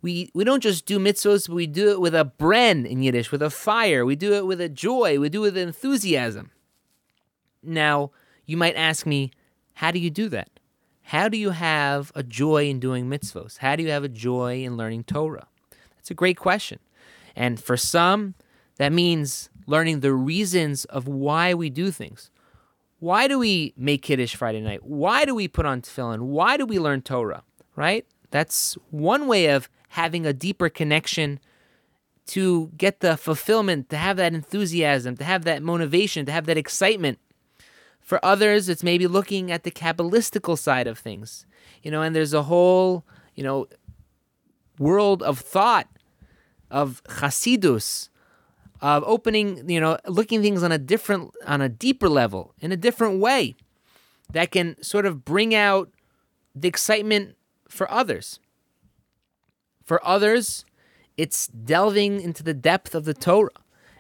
We, 0.03 0.31
we 0.35 0.45
don't 0.45 0.63
just 0.63 0.87
do 0.87 0.99
mitzvahs, 0.99 1.49
but 1.49 1.55
we 1.55 1.67
do 1.67 1.91
it 1.91 2.01
with 2.01 2.15
a 2.15 2.31
bren 2.39 2.89
in 2.89 3.03
Yiddish, 3.03 3.33
with 3.33 3.43
a 3.43 3.51
fire. 3.51 4.05
We 4.05 4.17
do 4.17 4.33
it 4.35 4.47
with 4.47 4.61
a 4.61 4.69
joy. 4.69 5.19
We 5.19 5.29
do 5.29 5.45
it 5.45 5.55
with 5.55 5.57
enthusiasm. 5.57 6.51
Now, 7.63 8.11
you 8.47 8.57
might 8.57 8.77
ask 8.77 9.07
me, 9.07 9.33
how 9.75 9.91
do 9.91 9.99
you 9.99 10.11
do 10.11 10.29
that? 10.29 10.51
How 11.03 11.29
do 11.29 11.39
you 11.39 11.51
have 11.51 12.13
a 12.15 12.23
joy 12.23 12.69
in 12.69 12.81
doing 12.81 13.09
mitzvahs? 13.09 13.59
How 13.59 13.77
do 13.77 13.83
you 13.83 13.91
have 13.91 14.05
a 14.05 14.09
joy 14.09 14.63
in 14.63 14.77
learning 14.77 15.05
Torah? 15.05 15.49
That's 15.97 16.11
a 16.11 16.15
great 16.15 16.37
question. 16.37 16.79
And 17.35 17.61
for 17.61 17.77
some, 17.77 18.35
that 18.77 18.93
means 18.93 19.51
learning 19.67 20.01
the 20.01 20.13
reasons 20.13 20.85
of 20.87 21.09
why 21.09 21.55
we 21.55 21.71
do 21.71 21.91
things. 21.91 22.31
Why 23.01 23.29
do 23.29 23.39
we 23.39 23.75
make 23.77 24.03
Kiddush 24.03 24.35
Friday 24.35 24.61
night? 24.61 24.85
Why 24.85 25.25
do 25.25 25.35
we 25.35 25.47
put 25.47 25.67
on 25.67 25.83
tefillin? 25.83 26.21
Why 26.23 26.57
do 26.57 26.67
we 26.67 26.79
learn 26.79 27.03
Torah? 27.03 27.45
Right? 27.77 28.07
That's 28.31 28.77
one 28.91 29.27
way 29.29 29.47
of 29.47 29.69
having 29.91 30.27
a 30.27 30.33
deeper 30.33 30.69
connection 30.69 31.41
to 32.27 32.71
get 32.77 33.01
the 33.01 33.17
fulfillment, 33.17 33.89
to 33.89 33.97
have 33.97 34.17
that 34.19 34.35
enthusiasm, 34.35 35.17
to 35.17 35.25
have 35.25 35.45
that 35.45 35.63
motivation, 35.63 36.27
to 36.27 36.33
have 36.33 36.47
that 36.47 36.59
excitement. 36.59 37.19
For 38.01 38.23
others, 38.25 38.69
it's 38.69 38.83
maybe 38.83 39.07
looking 39.07 39.51
at 39.51 39.63
the 39.63 39.71
Kabbalistical 39.71 40.59
side 40.59 40.87
of 40.87 40.99
things, 40.99 41.47
you 41.83 41.91
know, 41.91 42.03
and 42.03 42.15
there's 42.15 42.35
a 42.35 42.43
whole, 42.43 43.05
you 43.35 43.43
know, 43.43 43.67
world 44.79 45.23
of 45.23 45.39
thought 45.39 45.89
of 46.71 47.03
Hasidus, 47.05 48.09
of 48.81 49.03
opening, 49.07 49.69
you 49.69 49.81
know, 49.81 49.99
looking 50.07 50.43
things 50.43 50.63
on 50.63 50.73
a 50.73 50.79
different, 50.79 51.35
on 51.47 51.61
a 51.61 51.69
deeper 51.69 52.09
level, 52.09 52.55
in 52.61 52.73
a 52.73 52.77
different 52.77 53.21
way, 53.21 53.57
that 54.33 54.51
can 54.51 54.81
sort 54.83 55.07
of 55.07 55.25
bring 55.25 55.55
out 55.55 55.91
the 56.55 56.69
excitement 56.69 57.37
for 57.69 57.91
others. 57.91 58.41
For 59.85 60.05
others, 60.07 60.65
it's 61.17 61.49
delving 61.49 62.21
into 62.21 62.43
the 62.43 62.55
depth 62.55 62.95
of 62.95 63.05
the 63.05 63.15
Torah 63.15 63.51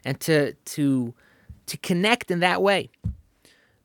and 0.04 0.20
to 0.20 0.52
to 0.52 1.14
to 1.66 1.76
connect 1.78 2.30
in 2.30 2.40
that 2.40 2.62
way. 2.62 2.90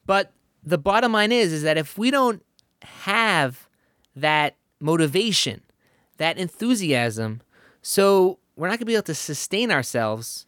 But 0.06 0.32
the 0.64 0.78
bottom 0.78 1.14
line 1.14 1.32
is 1.32 1.52
is 1.52 1.64
that 1.64 1.78
if 1.78 1.98
we 1.98 2.12
don't 2.12 2.44
have 2.82 3.68
that 4.16 4.56
motivation, 4.80 5.62
that 6.18 6.38
enthusiasm, 6.38 7.42
so 7.82 8.40
we're 8.56 8.68
not 8.68 8.74
going 8.74 8.80
to 8.80 8.86
be 8.86 8.94
able 8.94 9.04
to 9.04 9.16
sustain 9.16 9.72
ourselves 9.72 10.46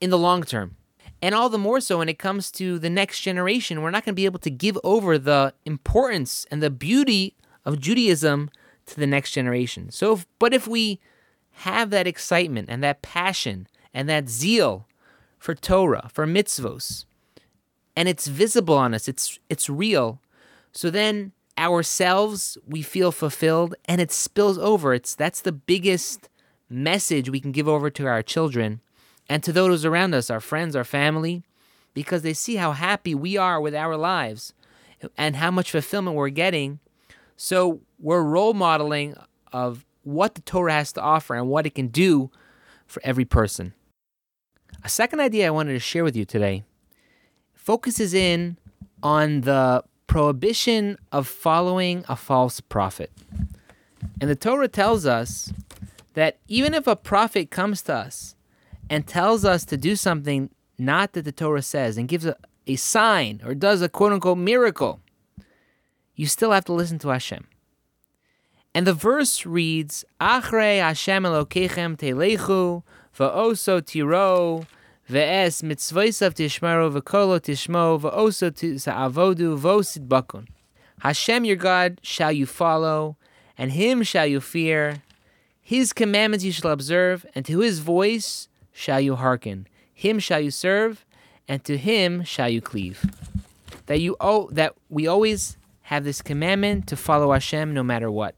in 0.00 0.10
the 0.10 0.18
long 0.18 0.42
term. 0.42 0.76
And 1.22 1.34
all 1.34 1.48
the 1.48 1.58
more 1.58 1.80
so 1.80 1.98
when 1.98 2.08
it 2.08 2.18
comes 2.18 2.50
to 2.52 2.78
the 2.78 2.88
next 2.88 3.20
generation, 3.20 3.82
we're 3.82 3.90
not 3.90 4.04
going 4.04 4.14
to 4.14 4.20
be 4.20 4.24
able 4.24 4.38
to 4.40 4.50
give 4.50 4.78
over 4.82 5.18
the 5.18 5.52
importance 5.66 6.46
and 6.50 6.62
the 6.62 6.70
beauty 6.70 7.34
of 7.64 7.78
Judaism 7.78 8.50
to 8.86 8.98
the 8.98 9.06
next 9.06 9.32
generation. 9.32 9.90
So, 9.90 10.14
if, 10.14 10.26
but 10.38 10.54
if 10.54 10.66
we 10.66 10.98
have 11.52 11.90
that 11.90 12.06
excitement 12.06 12.70
and 12.70 12.82
that 12.82 13.02
passion 13.02 13.68
and 13.92 14.08
that 14.08 14.28
zeal 14.28 14.86
for 15.38 15.54
Torah, 15.54 16.10
for 16.12 16.26
mitzvos, 16.26 17.04
and 17.94 18.08
it's 18.08 18.28
visible 18.28 18.76
on 18.76 18.94
us, 18.94 19.08
it's 19.08 19.38
it's 19.50 19.68
real. 19.68 20.20
So 20.72 20.90
then 20.90 21.32
ourselves 21.58 22.56
we 22.66 22.80
feel 22.80 23.12
fulfilled 23.12 23.74
and 23.84 24.00
it 24.00 24.10
spills 24.10 24.56
over. 24.56 24.94
It's 24.94 25.14
that's 25.14 25.42
the 25.42 25.52
biggest 25.52 26.30
message 26.70 27.28
we 27.28 27.40
can 27.40 27.52
give 27.52 27.68
over 27.68 27.90
to 27.90 28.06
our 28.06 28.22
children 28.22 28.80
and 29.30 29.44
to 29.44 29.52
those 29.52 29.84
around 29.84 30.12
us, 30.12 30.28
our 30.28 30.40
friends, 30.40 30.74
our 30.74 30.82
family, 30.82 31.44
because 31.94 32.22
they 32.22 32.34
see 32.34 32.56
how 32.56 32.72
happy 32.72 33.14
we 33.14 33.36
are 33.36 33.60
with 33.60 33.76
our 33.76 33.96
lives 33.96 34.54
and 35.16 35.36
how 35.36 35.52
much 35.52 35.70
fulfillment 35.70 36.16
we're 36.16 36.30
getting. 36.30 36.80
So 37.36 37.80
we're 38.00 38.24
role 38.24 38.54
modeling 38.54 39.14
of 39.52 39.86
what 40.02 40.34
the 40.34 40.40
Torah 40.40 40.72
has 40.72 40.92
to 40.94 41.00
offer 41.00 41.36
and 41.36 41.48
what 41.48 41.64
it 41.64 41.76
can 41.76 41.86
do 41.86 42.32
for 42.88 43.00
every 43.04 43.24
person. 43.24 43.72
A 44.82 44.88
second 44.88 45.20
idea 45.20 45.46
I 45.46 45.50
wanted 45.50 45.74
to 45.74 45.78
share 45.78 46.02
with 46.02 46.16
you 46.16 46.24
today 46.24 46.64
focuses 47.54 48.12
in 48.12 48.56
on 49.00 49.42
the 49.42 49.84
prohibition 50.08 50.98
of 51.12 51.28
following 51.28 52.04
a 52.08 52.16
false 52.16 52.60
prophet. 52.60 53.12
And 54.20 54.28
the 54.28 54.34
Torah 54.34 54.66
tells 54.66 55.06
us 55.06 55.52
that 56.14 56.38
even 56.48 56.74
if 56.74 56.88
a 56.88 56.96
prophet 56.96 57.52
comes 57.52 57.82
to 57.82 57.94
us 57.94 58.34
and 58.90 59.06
tells 59.06 59.44
us 59.44 59.64
to 59.66 59.76
do 59.76 59.94
something 59.94 60.50
not 60.76 61.12
that 61.12 61.22
the 61.22 61.32
Torah 61.32 61.62
says 61.62 61.96
and 61.96 62.08
gives 62.08 62.26
a, 62.26 62.36
a 62.66 62.76
sign 62.76 63.40
or 63.44 63.54
does 63.54 63.80
a 63.80 63.88
quote 63.88 64.12
unquote 64.12 64.36
miracle, 64.36 65.00
you 66.16 66.26
still 66.26 66.50
have 66.50 66.64
to 66.66 66.72
listen 66.72 66.98
to 66.98 67.08
Hashem. 67.08 67.46
And 68.74 68.86
the 68.86 68.94
verse 68.94 69.46
reads, 69.46 70.04
Achrei 70.20 70.80
Hashem 70.80 71.22
Elokechem 71.22 71.96
telechu 71.96 72.82
va'oso 73.16 73.84
tiro 73.84 74.66
ve'es 75.08 75.62
mitzvoisav 75.62 76.34
tishmaru 76.34 76.92
v'kolo 76.92 77.40
tishmo 77.40 78.00
va'oso 78.00 78.80
sa'avodu 78.80 79.58
v'osid 79.58 80.08
bakun. 80.08 80.48
Hashem 81.00 81.44
your 81.44 81.56
God 81.56 81.98
shall 82.02 82.32
you 82.32 82.46
follow, 82.46 83.16
and 83.56 83.72
him 83.72 84.02
shall 84.02 84.26
you 84.26 84.40
fear, 84.40 85.02
his 85.60 85.92
commandments 85.92 86.44
you 86.44 86.52
shall 86.52 86.70
observe, 86.70 87.24
and 87.34 87.44
to 87.46 87.60
his 87.60 87.78
voice 87.78 88.48
shall 88.72 89.00
you 89.00 89.16
hearken. 89.16 89.66
Him 89.92 90.18
shall 90.18 90.40
you 90.40 90.50
serve, 90.50 91.04
and 91.46 91.62
to 91.64 91.76
him 91.76 92.24
shall 92.24 92.48
you 92.48 92.60
cleave. 92.60 93.04
That 93.86 94.00
you 94.00 94.16
oh, 94.20 94.48
that 94.52 94.74
we 94.88 95.06
always 95.06 95.56
have 95.82 96.04
this 96.04 96.22
commandment 96.22 96.86
to 96.86 96.96
follow 96.96 97.32
Hashem 97.32 97.74
no 97.74 97.82
matter 97.82 98.10
what. 98.10 98.34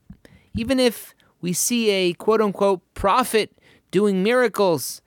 Even 0.55 0.81
if 0.81 1.15
we 1.41 1.53
see 1.53 1.91
a 1.91 2.15
quote 2.15 2.41
unquote 2.41 2.81
prophet 2.95 3.53
doing 3.91 4.23
miracles, 4.23 5.03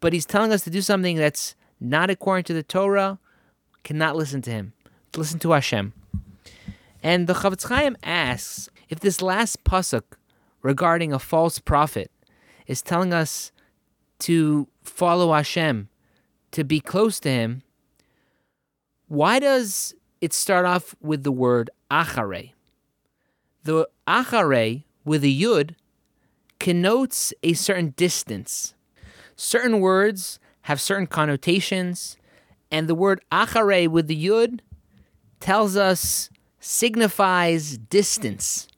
but 0.00 0.12
he's 0.12 0.26
telling 0.26 0.52
us 0.52 0.64
to 0.64 0.70
do 0.70 0.82
something 0.82 1.16
that's 1.16 1.54
not 1.80 2.10
according 2.10 2.44
to 2.44 2.52
the 2.52 2.62
Torah, 2.62 3.18
cannot 3.84 4.16
listen 4.16 4.42
to 4.42 4.50
him. 4.50 4.72
Listen 5.16 5.38
to 5.40 5.52
Hashem. 5.52 5.92
And 7.02 7.26
the 7.26 7.34
Chofetz 7.34 7.68
Chaim 7.68 7.96
asks 8.02 8.68
if 8.88 8.98
this 8.98 9.22
last 9.22 9.62
pasuk 9.62 10.02
regarding 10.62 11.12
a 11.12 11.18
false 11.18 11.58
prophet 11.58 12.10
is 12.66 12.82
telling 12.82 13.12
us 13.12 13.52
to 14.24 14.66
follow 14.82 15.34
Hashem, 15.34 15.90
to 16.52 16.64
be 16.64 16.80
close 16.80 17.20
to 17.20 17.28
Him, 17.28 17.62
why 19.06 19.38
does 19.38 19.94
it 20.22 20.32
start 20.32 20.64
off 20.64 20.94
with 21.02 21.24
the 21.24 21.32
word 21.32 21.68
achare? 21.90 22.52
The 23.64 23.86
achare 24.08 24.84
with 25.04 25.24
a 25.24 25.40
yud 25.40 25.74
connotes 26.58 27.34
a 27.42 27.52
certain 27.52 27.90
distance. 27.98 28.74
Certain 29.36 29.80
words 29.80 30.38
have 30.62 30.80
certain 30.80 31.06
connotations, 31.06 32.16
And 32.70 32.88
the 32.88 32.94
word 32.94 33.20
achare 33.30 33.88
with 33.88 34.06
the 34.06 34.26
yud 34.26 34.60
tells 35.38 35.76
us 35.76 36.30
signifies 36.60 37.76
distance. 37.76 38.68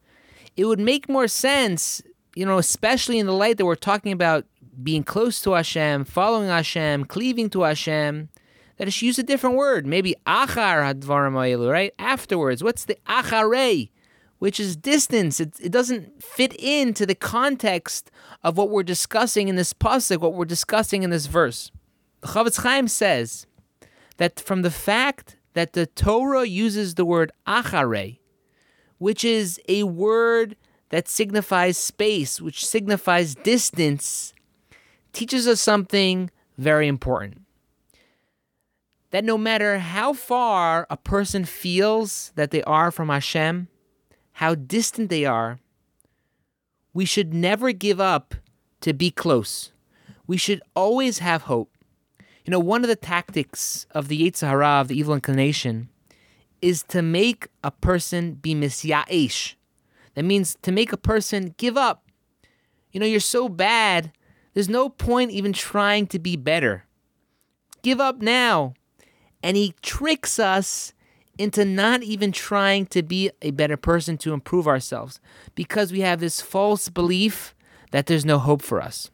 It 0.56 0.64
would 0.64 0.80
make 0.80 1.08
more 1.08 1.28
sense, 1.28 2.02
you 2.34 2.44
know, 2.44 2.58
especially 2.58 3.20
in 3.20 3.26
the 3.26 3.32
light 3.32 3.58
that 3.58 3.64
we're 3.64 3.76
talking 3.76 4.10
about 4.10 4.44
being 4.82 5.04
close 5.04 5.40
to 5.42 5.52
Hashem, 5.52 6.04
following 6.04 6.48
Hashem, 6.48 7.04
cleaving 7.06 7.50
to 7.50 7.62
Hashem, 7.62 8.28
that 8.76 8.88
it 8.88 8.90
should 8.90 9.06
use 9.06 9.18
a 9.18 9.22
different 9.22 9.56
word. 9.56 9.86
Maybe 9.86 10.14
achar 10.26 10.82
hadvarim 10.82 11.70
right? 11.70 11.94
Afterwards. 11.98 12.62
What's 12.62 12.84
the 12.84 12.96
achare? 13.06 13.90
Which 14.38 14.60
is 14.60 14.76
distance. 14.76 15.40
It, 15.40 15.54
it 15.60 15.72
doesn't 15.72 16.22
fit 16.22 16.54
into 16.54 17.06
the 17.06 17.14
context 17.14 18.10
of 18.42 18.58
what 18.58 18.70
we're 18.70 18.82
discussing 18.82 19.48
in 19.48 19.56
this 19.56 19.72
pasuk, 19.72 20.18
what 20.18 20.34
we're 20.34 20.44
discussing 20.44 21.02
in 21.02 21.10
this 21.10 21.26
verse. 21.26 21.70
The 22.20 22.28
Chofetz 22.28 22.62
Chaim 22.62 22.88
says 22.88 23.46
that 24.18 24.38
from 24.38 24.62
the 24.62 24.70
fact 24.70 25.36
that 25.54 25.72
the 25.72 25.86
Torah 25.86 26.44
uses 26.44 26.94
the 26.94 27.04
word 27.06 27.32
achare, 27.46 28.18
which 28.98 29.24
is 29.24 29.58
a 29.68 29.84
word 29.84 30.56
that 30.90 31.08
signifies 31.08 31.78
space, 31.78 32.40
which 32.40 32.64
signifies 32.64 33.34
distance, 33.34 34.34
teaches 35.16 35.48
us 35.48 35.62
something 35.62 36.30
very 36.58 36.86
important. 36.86 37.40
That 39.12 39.24
no 39.24 39.38
matter 39.38 39.78
how 39.78 40.12
far 40.12 40.86
a 40.90 40.96
person 40.98 41.46
feels 41.46 42.32
that 42.34 42.50
they 42.50 42.62
are 42.64 42.90
from 42.90 43.08
Hashem, 43.08 43.68
how 44.32 44.54
distant 44.54 45.08
they 45.08 45.24
are, 45.24 45.58
we 46.92 47.06
should 47.06 47.32
never 47.32 47.72
give 47.72 47.98
up 47.98 48.34
to 48.82 48.92
be 48.92 49.10
close. 49.10 49.72
We 50.26 50.36
should 50.36 50.60
always 50.74 51.20
have 51.20 51.42
hope. 51.42 51.72
You 52.44 52.50
know, 52.50 52.60
one 52.60 52.84
of 52.84 52.88
the 52.88 52.96
tactics 52.96 53.86
of 53.92 54.08
the 54.08 54.20
Yetzer 54.20 54.48
Hara, 54.48 54.80
of 54.82 54.88
the 54.88 54.98
evil 54.98 55.14
inclination, 55.14 55.88
is 56.60 56.82
to 56.88 57.00
make 57.00 57.48
a 57.64 57.70
person 57.70 58.34
be 58.34 58.54
misya'ish. 58.54 59.54
That 60.14 60.24
means 60.24 60.58
to 60.60 60.72
make 60.72 60.92
a 60.92 60.98
person 60.98 61.54
give 61.56 61.76
up. 61.78 62.04
You 62.92 63.00
know, 63.00 63.06
you're 63.06 63.20
so 63.20 63.48
bad, 63.48 64.12
there's 64.56 64.70
no 64.70 64.88
point 64.88 65.32
even 65.32 65.52
trying 65.52 66.06
to 66.06 66.18
be 66.18 66.34
better. 66.34 66.86
Give 67.82 68.00
up 68.00 68.22
now. 68.22 68.72
And 69.42 69.54
he 69.54 69.74
tricks 69.82 70.38
us 70.38 70.94
into 71.36 71.62
not 71.66 72.02
even 72.02 72.32
trying 72.32 72.86
to 72.86 73.02
be 73.02 73.30
a 73.42 73.50
better 73.50 73.76
person 73.76 74.16
to 74.16 74.32
improve 74.32 74.66
ourselves 74.66 75.20
because 75.54 75.92
we 75.92 76.00
have 76.00 76.20
this 76.20 76.40
false 76.40 76.88
belief 76.88 77.54
that 77.90 78.06
there's 78.06 78.24
no 78.24 78.38
hope 78.38 78.62
for 78.62 78.80
us. 78.80 79.10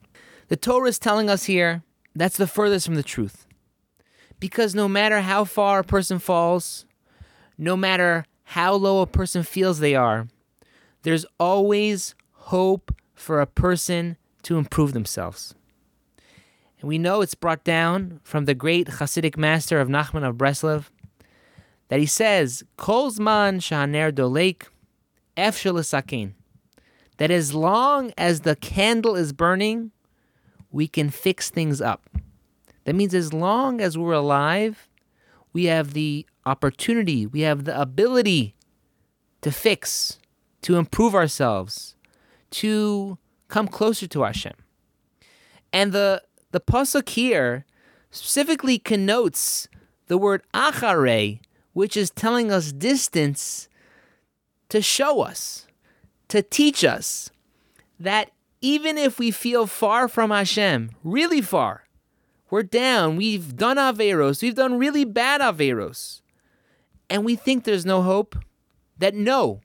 The 0.47 0.57
Torah 0.57 0.89
is 0.89 1.01
telling 1.01 1.29
us 1.29 1.47
here 1.47 1.83
that's 2.15 2.37
the 2.37 2.47
furthest 2.47 2.87
from 2.87 2.95
the 2.95 3.03
truth. 3.03 3.49
Because 4.39 4.77
no 4.77 4.87
matter 4.87 5.23
how 5.23 5.43
far 5.43 5.81
a 5.81 5.85
person 5.85 6.21
falls, 6.21 6.87
no 7.59 7.77
matter 7.77 8.27
how 8.45 8.75
low 8.75 9.03
a 9.03 9.09
person 9.09 9.43
feels 9.43 9.81
they 9.81 9.97
are, 9.97 10.29
there's 11.03 11.27
always 11.41 12.15
hope 12.31 12.95
for 13.13 13.41
a 13.41 13.47
person 13.47 14.17
to 14.43 14.59
improve 14.59 14.93
themselves. 14.93 15.55
And 16.81 16.89
we 16.89 16.99
know 16.99 17.21
it's 17.21 17.35
brought 17.35 17.65
down 17.65 18.21
from 18.25 18.45
the 18.45 18.55
great 18.55 18.89
Hasidic 18.89 19.37
master 19.37 19.81
of 19.81 19.89
Nachman 19.89 20.29
of 20.29 20.37
Breslov 20.37 20.87
that 21.89 22.01
he 22.01 22.07
says, 22.07 22.65
Kolzman 22.77 23.61
shahaner 23.61 24.11
dolek 24.11 24.67
ef 25.37 25.63
that 27.19 27.31
as 27.31 27.55
long 27.55 28.13
as 28.19 28.41
the 28.41 28.57
candle 28.57 29.15
is 29.15 29.33
burning, 29.33 29.93
we 30.71 30.89
can 30.89 31.11
fix 31.11 31.51
things 31.51 31.81
up. 31.81 32.09
That 32.85 32.95
means 32.95 33.15
as 33.15 33.33
long 33.33 33.81
as 33.81 33.97
we're 33.97 34.13
alive, 34.13 34.89
we 35.53 35.67
have 35.67 35.93
the 35.93 36.27
opportunity, 36.45 37.27
we 37.27 37.43
have 37.43 37.65
the 37.65 37.81
ability 37.81 38.55
to 39.43 39.53
fix, 39.53 40.19
to 40.63 40.77
improve 40.77 41.15
ourselves, 41.15 41.95
to 42.51 43.19
come 43.53 43.69
closer 43.69 44.07
to 44.07 44.23
Hashem. 44.23 44.55
And 45.75 45.93
the 45.93 46.23
the 46.53 46.61
pasuk 46.61 47.11
here 47.11 47.67
specifically 48.11 48.79
connotes 48.79 49.69
the 50.07 50.17
word 50.17 50.43
achare, 50.55 51.41
which 51.75 51.97
is 51.97 52.11
telling 52.11 52.51
us 52.51 52.73
distance 52.73 53.69
to 54.71 54.81
show 54.81 55.21
us, 55.21 55.67
to 56.29 56.43
teach 56.43 56.83
us 56.83 57.31
that 58.01 58.31
even 58.63 58.97
if 58.97 59.19
we 59.19 59.31
feel 59.31 59.67
far 59.67 60.09
from 60.09 60.31
Hashem, 60.31 60.91
really 61.05 61.43
far, 61.43 61.85
we're 62.51 62.63
down, 62.63 63.17
we've 63.17 63.57
done 63.57 63.77
Averos, 63.77 64.43
we've 64.43 64.55
done 64.55 64.79
really 64.79 65.05
bad 65.05 65.41
Averos, 65.41 66.23
and 67.11 67.25
we 67.25 67.37
think 67.37 67.65
there's 67.65 67.85
no 67.85 68.03
hope, 68.03 68.37
that 68.99 69.15
no, 69.15 69.61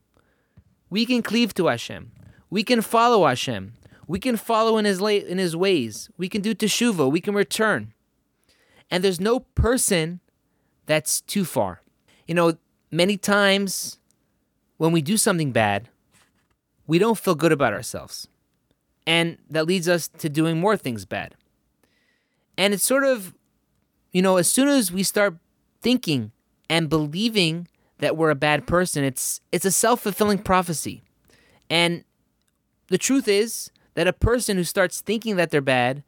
we 0.89 1.05
can 1.05 1.21
cleave 1.21 1.53
to 1.53 1.67
Hashem, 1.67 2.11
we 2.49 2.63
can 2.63 2.81
follow 2.81 3.25
Hashem, 3.25 3.73
we 4.07 4.19
can 4.19 4.37
follow 4.37 4.77
in 4.77 4.85
his, 4.85 5.01
in 5.01 5.37
his 5.37 5.55
ways, 5.55 6.09
we 6.17 6.29
can 6.29 6.41
do 6.41 6.55
teshuva, 6.55 7.11
we 7.11 7.21
can 7.21 7.33
return. 7.33 7.93
And 8.89 9.03
there's 9.03 9.19
no 9.19 9.41
person 9.41 10.21
that's 10.85 11.21
too 11.21 11.43
far. 11.43 11.81
You 12.25 12.33
know, 12.33 12.57
many 12.89 13.17
times 13.17 13.99
when 14.77 14.93
we 14.93 15.01
do 15.01 15.17
something 15.17 15.51
bad, 15.51 15.89
we 16.87 16.99
don't 16.99 17.17
feel 17.17 17.35
good 17.35 17.51
about 17.51 17.73
ourselves. 17.73 18.27
And 19.05 19.37
that 19.49 19.65
leads 19.65 19.89
us 19.89 20.07
to 20.07 20.29
doing 20.29 20.59
more 20.59 20.77
things 20.77 21.05
bad. 21.05 21.35
And 22.57 22.73
it's 22.73 22.83
sort 22.83 23.03
of, 23.03 23.35
you 24.11 24.21
know, 24.21 24.37
as 24.37 24.49
soon 24.51 24.67
as 24.67 24.91
we 24.91 25.03
start 25.03 25.35
thinking 25.81 26.31
and 26.69 26.89
believing 26.89 27.67
that 27.99 28.15
we're 28.15 28.29
a 28.29 28.35
bad 28.35 28.67
person, 28.67 29.03
it's 29.03 29.41
it's 29.51 29.65
a 29.65 29.71
self-fulfilling 29.71 30.39
prophecy. 30.39 31.03
And 31.69 32.03
the 32.87 32.97
truth 32.97 33.27
is 33.27 33.69
that 33.97 34.07
a 34.07 34.13
person 34.13 34.57
who 34.57 34.63
starts 34.63 35.01
thinking 35.01 35.37
that 35.37 35.49
they're 35.49 35.59
bad 35.59 36.03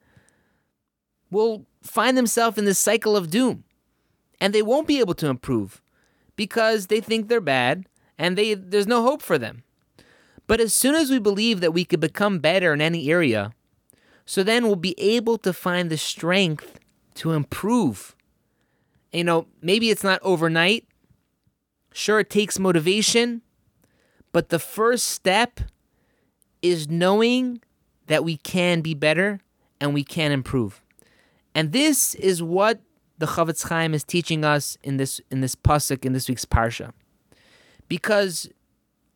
will 1.32 1.66
find 1.82 2.16
themselves 2.16 2.56
in 2.56 2.66
this 2.66 2.78
cycle 2.78 3.18
of 3.18 3.32
doom. 3.32 3.64
And 4.40 4.54
they 4.54 4.62
won't 4.62 4.86
be 4.86 5.00
able 5.00 5.16
to 5.16 5.28
improve 5.28 5.82
because 6.36 6.86
they 6.86 7.02
think 7.02 7.28
they're 7.28 7.42
bad 7.42 7.88
and 8.16 8.38
they 8.38 8.54
there's 8.54 8.86
no 8.86 9.02
hope 9.02 9.24
for 9.24 9.40
them. 9.40 9.64
But 10.46 10.60
as 10.62 10.72
soon 10.72 10.94
as 10.94 11.10
we 11.10 11.18
believe 11.18 11.62
that 11.62 11.74
we 11.74 11.84
could 11.84 12.00
become 12.00 12.38
better 12.38 12.74
in 12.74 12.80
any 12.80 13.10
area, 13.10 13.54
so 14.24 14.44
then 14.44 14.68
we'll 14.68 14.76
be 14.76 14.98
able 15.00 15.40
to 15.40 15.52
find 15.52 15.90
the 15.90 15.98
strength 15.98 16.80
to 17.16 17.32
improve. 17.32 18.16
You 19.12 19.24
know, 19.24 19.48
maybe 19.64 19.90
it's 19.90 20.04
not 20.04 20.20
overnight. 20.22 20.86
Sure, 21.92 22.20
it 22.20 22.30
takes 22.30 22.60
motivation, 22.60 23.42
but 24.32 24.50
the 24.50 24.60
first 24.60 25.06
step 25.06 25.62
is 26.62 26.88
knowing 26.88 27.62
that 28.10 28.24
we 28.24 28.38
can 28.38 28.82
be 28.82 28.94
better 28.94 29.40
and 29.80 29.94
we 29.94 30.04
can 30.04 30.32
improve. 30.32 30.82
And 31.56 31.72
this 31.72 32.16
is 32.16 32.44
what 32.44 32.82
the 33.20 33.28
Chofetz 33.28 33.70
Chaim 33.70 33.94
is 33.94 34.04
teaching 34.04 34.44
us 34.44 34.78
in 34.84 34.98
this 34.98 35.22
in 35.32 35.42
this 35.42 35.56
pasuk 35.56 36.04
in 36.04 36.14
this 36.14 36.28
week's 36.28 36.46
parsha. 36.46 36.92
Because 37.88 38.50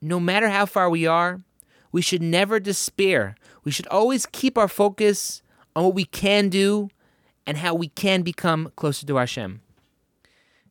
no 0.01 0.19
matter 0.19 0.49
how 0.49 0.65
far 0.65 0.89
we 0.89 1.07
are, 1.07 1.41
we 1.91 2.01
should 2.01 2.21
never 2.21 2.59
despair. 2.59 3.35
We 3.63 3.71
should 3.71 3.87
always 3.87 4.25
keep 4.25 4.57
our 4.57 4.67
focus 4.67 5.41
on 5.75 5.85
what 5.85 5.95
we 5.95 6.05
can 6.05 6.49
do 6.49 6.89
and 7.47 7.57
how 7.57 7.73
we 7.73 7.87
can 7.87 8.21
become 8.21 8.71
closer 8.75 9.05
to 9.07 9.15
Hashem. 9.15 9.61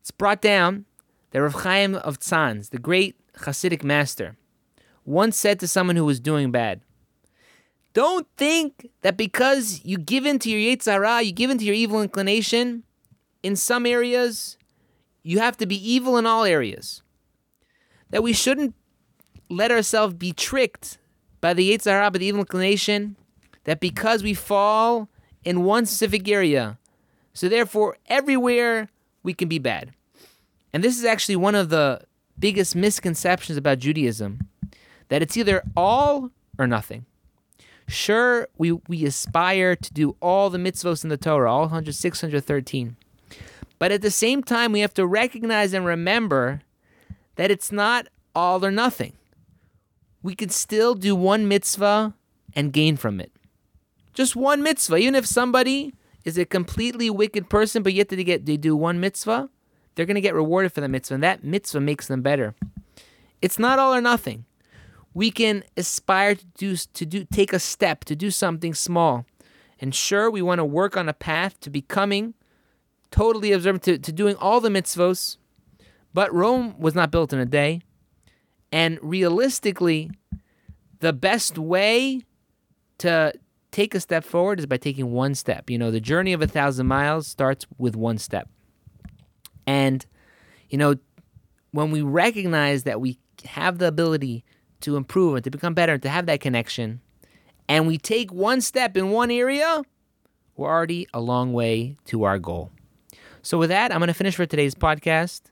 It's 0.00 0.10
brought 0.10 0.40
down 0.40 0.84
that 1.32 1.42
Rav 1.42 1.54
Chaim 1.54 1.96
of 1.96 2.20
Tzanz, 2.20 2.70
the 2.70 2.78
great 2.78 3.16
Hasidic 3.38 3.82
master, 3.82 4.36
once 5.04 5.36
said 5.36 5.58
to 5.60 5.68
someone 5.68 5.96
who 5.96 6.04
was 6.04 6.20
doing 6.20 6.50
bad, 6.50 6.82
Don't 7.92 8.26
think 8.36 8.88
that 9.02 9.16
because 9.16 9.84
you 9.84 9.98
give 9.98 10.24
in 10.24 10.38
to 10.40 10.50
your 10.50 10.76
Yetzer 10.76 10.92
Hara, 10.92 11.22
you 11.22 11.32
give 11.32 11.50
in 11.50 11.58
to 11.58 11.64
your 11.64 11.74
evil 11.74 12.00
inclination, 12.00 12.84
in 13.42 13.56
some 13.56 13.86
areas, 13.86 14.56
you 15.22 15.38
have 15.40 15.56
to 15.58 15.66
be 15.66 15.76
evil 15.76 16.16
in 16.16 16.26
all 16.26 16.44
areas. 16.44 17.02
That 18.10 18.22
we 18.22 18.32
shouldn't 18.32 18.74
let 19.50 19.70
ourselves 19.70 20.14
be 20.14 20.32
tricked 20.32 20.98
by 21.40 21.52
the 21.54 21.70
Yetzer 21.70 21.90
Hara, 21.90 22.10
by 22.10 22.18
the 22.18 22.26
evil 22.26 22.40
inclination, 22.40 23.16
that 23.64 23.80
because 23.80 24.22
we 24.22 24.34
fall 24.34 25.08
in 25.44 25.64
one 25.64 25.86
specific 25.86 26.28
area, 26.28 26.78
so 27.34 27.48
therefore 27.48 27.96
everywhere 28.06 28.88
we 29.22 29.34
can 29.34 29.48
be 29.48 29.58
bad. 29.58 29.92
And 30.72 30.82
this 30.82 30.98
is 30.98 31.04
actually 31.04 31.36
one 31.36 31.54
of 31.54 31.68
the 31.68 32.02
biggest 32.38 32.74
misconceptions 32.74 33.58
about 33.58 33.78
Judaism 33.78 34.48
that 35.08 35.20
it's 35.20 35.36
either 35.36 35.62
all 35.76 36.30
or 36.58 36.66
nothing. 36.66 37.04
Sure, 37.86 38.48
we, 38.56 38.72
we 38.72 39.04
aspire 39.04 39.76
to 39.76 39.92
do 39.92 40.16
all 40.20 40.50
the 40.50 40.58
mitzvos 40.58 41.04
in 41.04 41.10
the 41.10 41.16
Torah, 41.16 41.52
all 41.52 41.62
100, 41.62 41.94
613. 41.94 42.96
But 43.78 43.92
at 43.92 44.02
the 44.02 44.10
same 44.10 44.42
time, 44.42 44.72
we 44.72 44.80
have 44.80 44.94
to 44.94 45.06
recognize 45.06 45.72
and 45.72 45.84
remember 45.84 46.62
that 47.36 47.50
it's 47.50 47.72
not 47.72 48.06
all 48.34 48.64
or 48.64 48.70
nothing 48.70 49.14
we 50.22 50.34
could 50.34 50.52
still 50.52 50.94
do 50.94 51.14
one 51.14 51.48
mitzvah 51.48 52.14
and 52.54 52.72
gain 52.72 52.96
from 52.96 53.20
it. 53.20 53.32
Just 54.14 54.36
one 54.36 54.62
mitzvah, 54.62 54.96
even 54.96 55.14
if 55.14 55.26
somebody 55.26 55.94
is 56.24 56.38
a 56.38 56.44
completely 56.44 57.10
wicked 57.10 57.48
person, 57.50 57.82
but 57.82 57.92
yet 57.92 58.08
they 58.08 58.22
get 58.22 58.46
they 58.46 58.56
do 58.56 58.76
one 58.76 59.00
mitzvah, 59.00 59.48
they're 59.94 60.06
going 60.06 60.14
to 60.14 60.20
get 60.20 60.34
rewarded 60.34 60.72
for 60.72 60.80
the 60.80 60.88
mitzvah, 60.88 61.14
and 61.14 61.22
that 61.22 61.42
mitzvah 61.42 61.80
makes 61.80 62.06
them 62.06 62.22
better. 62.22 62.54
It's 63.40 63.58
not 63.58 63.78
all 63.78 63.94
or 63.94 64.00
nothing. 64.00 64.44
We 65.14 65.30
can 65.30 65.64
aspire 65.76 66.34
to 66.34 66.46
do 66.56 66.76
to 66.76 67.06
do 67.06 67.24
take 67.24 67.52
a 67.52 67.58
step 67.58 68.04
to 68.04 68.16
do 68.16 68.30
something 68.30 68.74
small, 68.74 69.26
and 69.80 69.94
sure, 69.94 70.30
we 70.30 70.42
want 70.42 70.58
to 70.58 70.64
work 70.64 70.96
on 70.96 71.08
a 71.08 71.12
path 71.12 71.60
to 71.60 71.70
becoming 71.70 72.34
totally 73.10 73.52
observant 73.52 73.82
to, 73.84 73.98
to 73.98 74.12
doing 74.12 74.36
all 74.36 74.60
the 74.60 74.70
mitzvos. 74.70 75.36
But 76.14 76.32
Rome 76.32 76.78
was 76.78 76.94
not 76.94 77.10
built 77.10 77.32
in 77.32 77.38
a 77.38 77.46
day, 77.46 77.82
and 78.70 78.98
realistically, 79.02 80.10
the 81.00 81.12
best 81.12 81.58
way 81.58 82.22
to 82.98 83.32
take 83.70 83.94
a 83.94 84.00
step 84.00 84.24
forward 84.24 84.60
is 84.60 84.66
by 84.66 84.76
taking 84.76 85.12
one 85.12 85.34
step. 85.34 85.68
You 85.68 85.78
know, 85.78 85.90
the 85.90 86.00
journey 86.00 86.32
of 86.32 86.42
a 86.42 86.46
thousand 86.46 86.86
miles 86.86 87.26
starts 87.26 87.66
with 87.78 87.96
one 87.96 88.18
step. 88.18 88.48
And, 89.66 90.04
you 90.68 90.78
know, 90.78 90.96
when 91.72 91.90
we 91.90 92.02
recognize 92.02 92.84
that 92.84 93.00
we 93.00 93.18
have 93.44 93.78
the 93.78 93.88
ability 93.88 94.44
to 94.82 94.96
improve 94.96 95.36
and 95.36 95.44
to 95.44 95.50
become 95.50 95.74
better 95.74 95.94
and 95.94 96.02
to 96.02 96.08
have 96.08 96.26
that 96.26 96.40
connection, 96.40 97.00
and 97.68 97.86
we 97.86 97.98
take 97.98 98.32
one 98.32 98.60
step 98.60 98.96
in 98.96 99.10
one 99.10 99.30
area, 99.30 99.82
we're 100.56 100.68
already 100.68 101.06
a 101.12 101.20
long 101.20 101.52
way 101.52 101.96
to 102.06 102.24
our 102.24 102.38
goal. 102.38 102.70
So, 103.42 103.58
with 103.58 103.70
that, 103.70 103.92
I'm 103.92 103.98
going 103.98 104.08
to 104.08 104.14
finish 104.14 104.36
for 104.36 104.46
today's 104.46 104.74
podcast. 104.74 105.42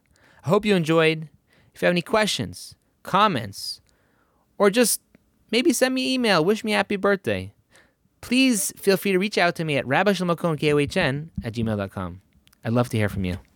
I 0.45 0.49
hope 0.49 0.65
you 0.65 0.77
enjoyed. 0.77 1.29
If 1.75 1.83
you 1.83 1.87
have 1.87 1.93
any 1.93 2.03
questions, 2.03 2.75
comments, 3.03 3.81
or 4.59 4.71
just 4.71 5.01
maybe 5.51 5.73
send 5.73 5.95
me 5.95 6.03
an 6.03 6.13
email, 6.13 6.45
wish 6.45 6.63
me 6.63 6.73
happy 6.73 6.97
birthday, 6.97 7.53
please 8.21 8.73
feel 8.77 8.97
free 8.97 9.13
to 9.13 9.19
reach 9.19 9.39
out 9.39 9.57
to 9.57 9.65
me 9.65 9.77
at 9.77 9.87
rabbishlomokohn, 9.87 10.59
K-O-H-N, 10.59 11.31
at 11.43 11.55
gmail.com. 11.55 12.21
I'd 12.65 12.73
love 12.73 12.91
to 12.91 12.97
hear 12.97 13.09
from 13.09 13.25
you. 13.25 13.39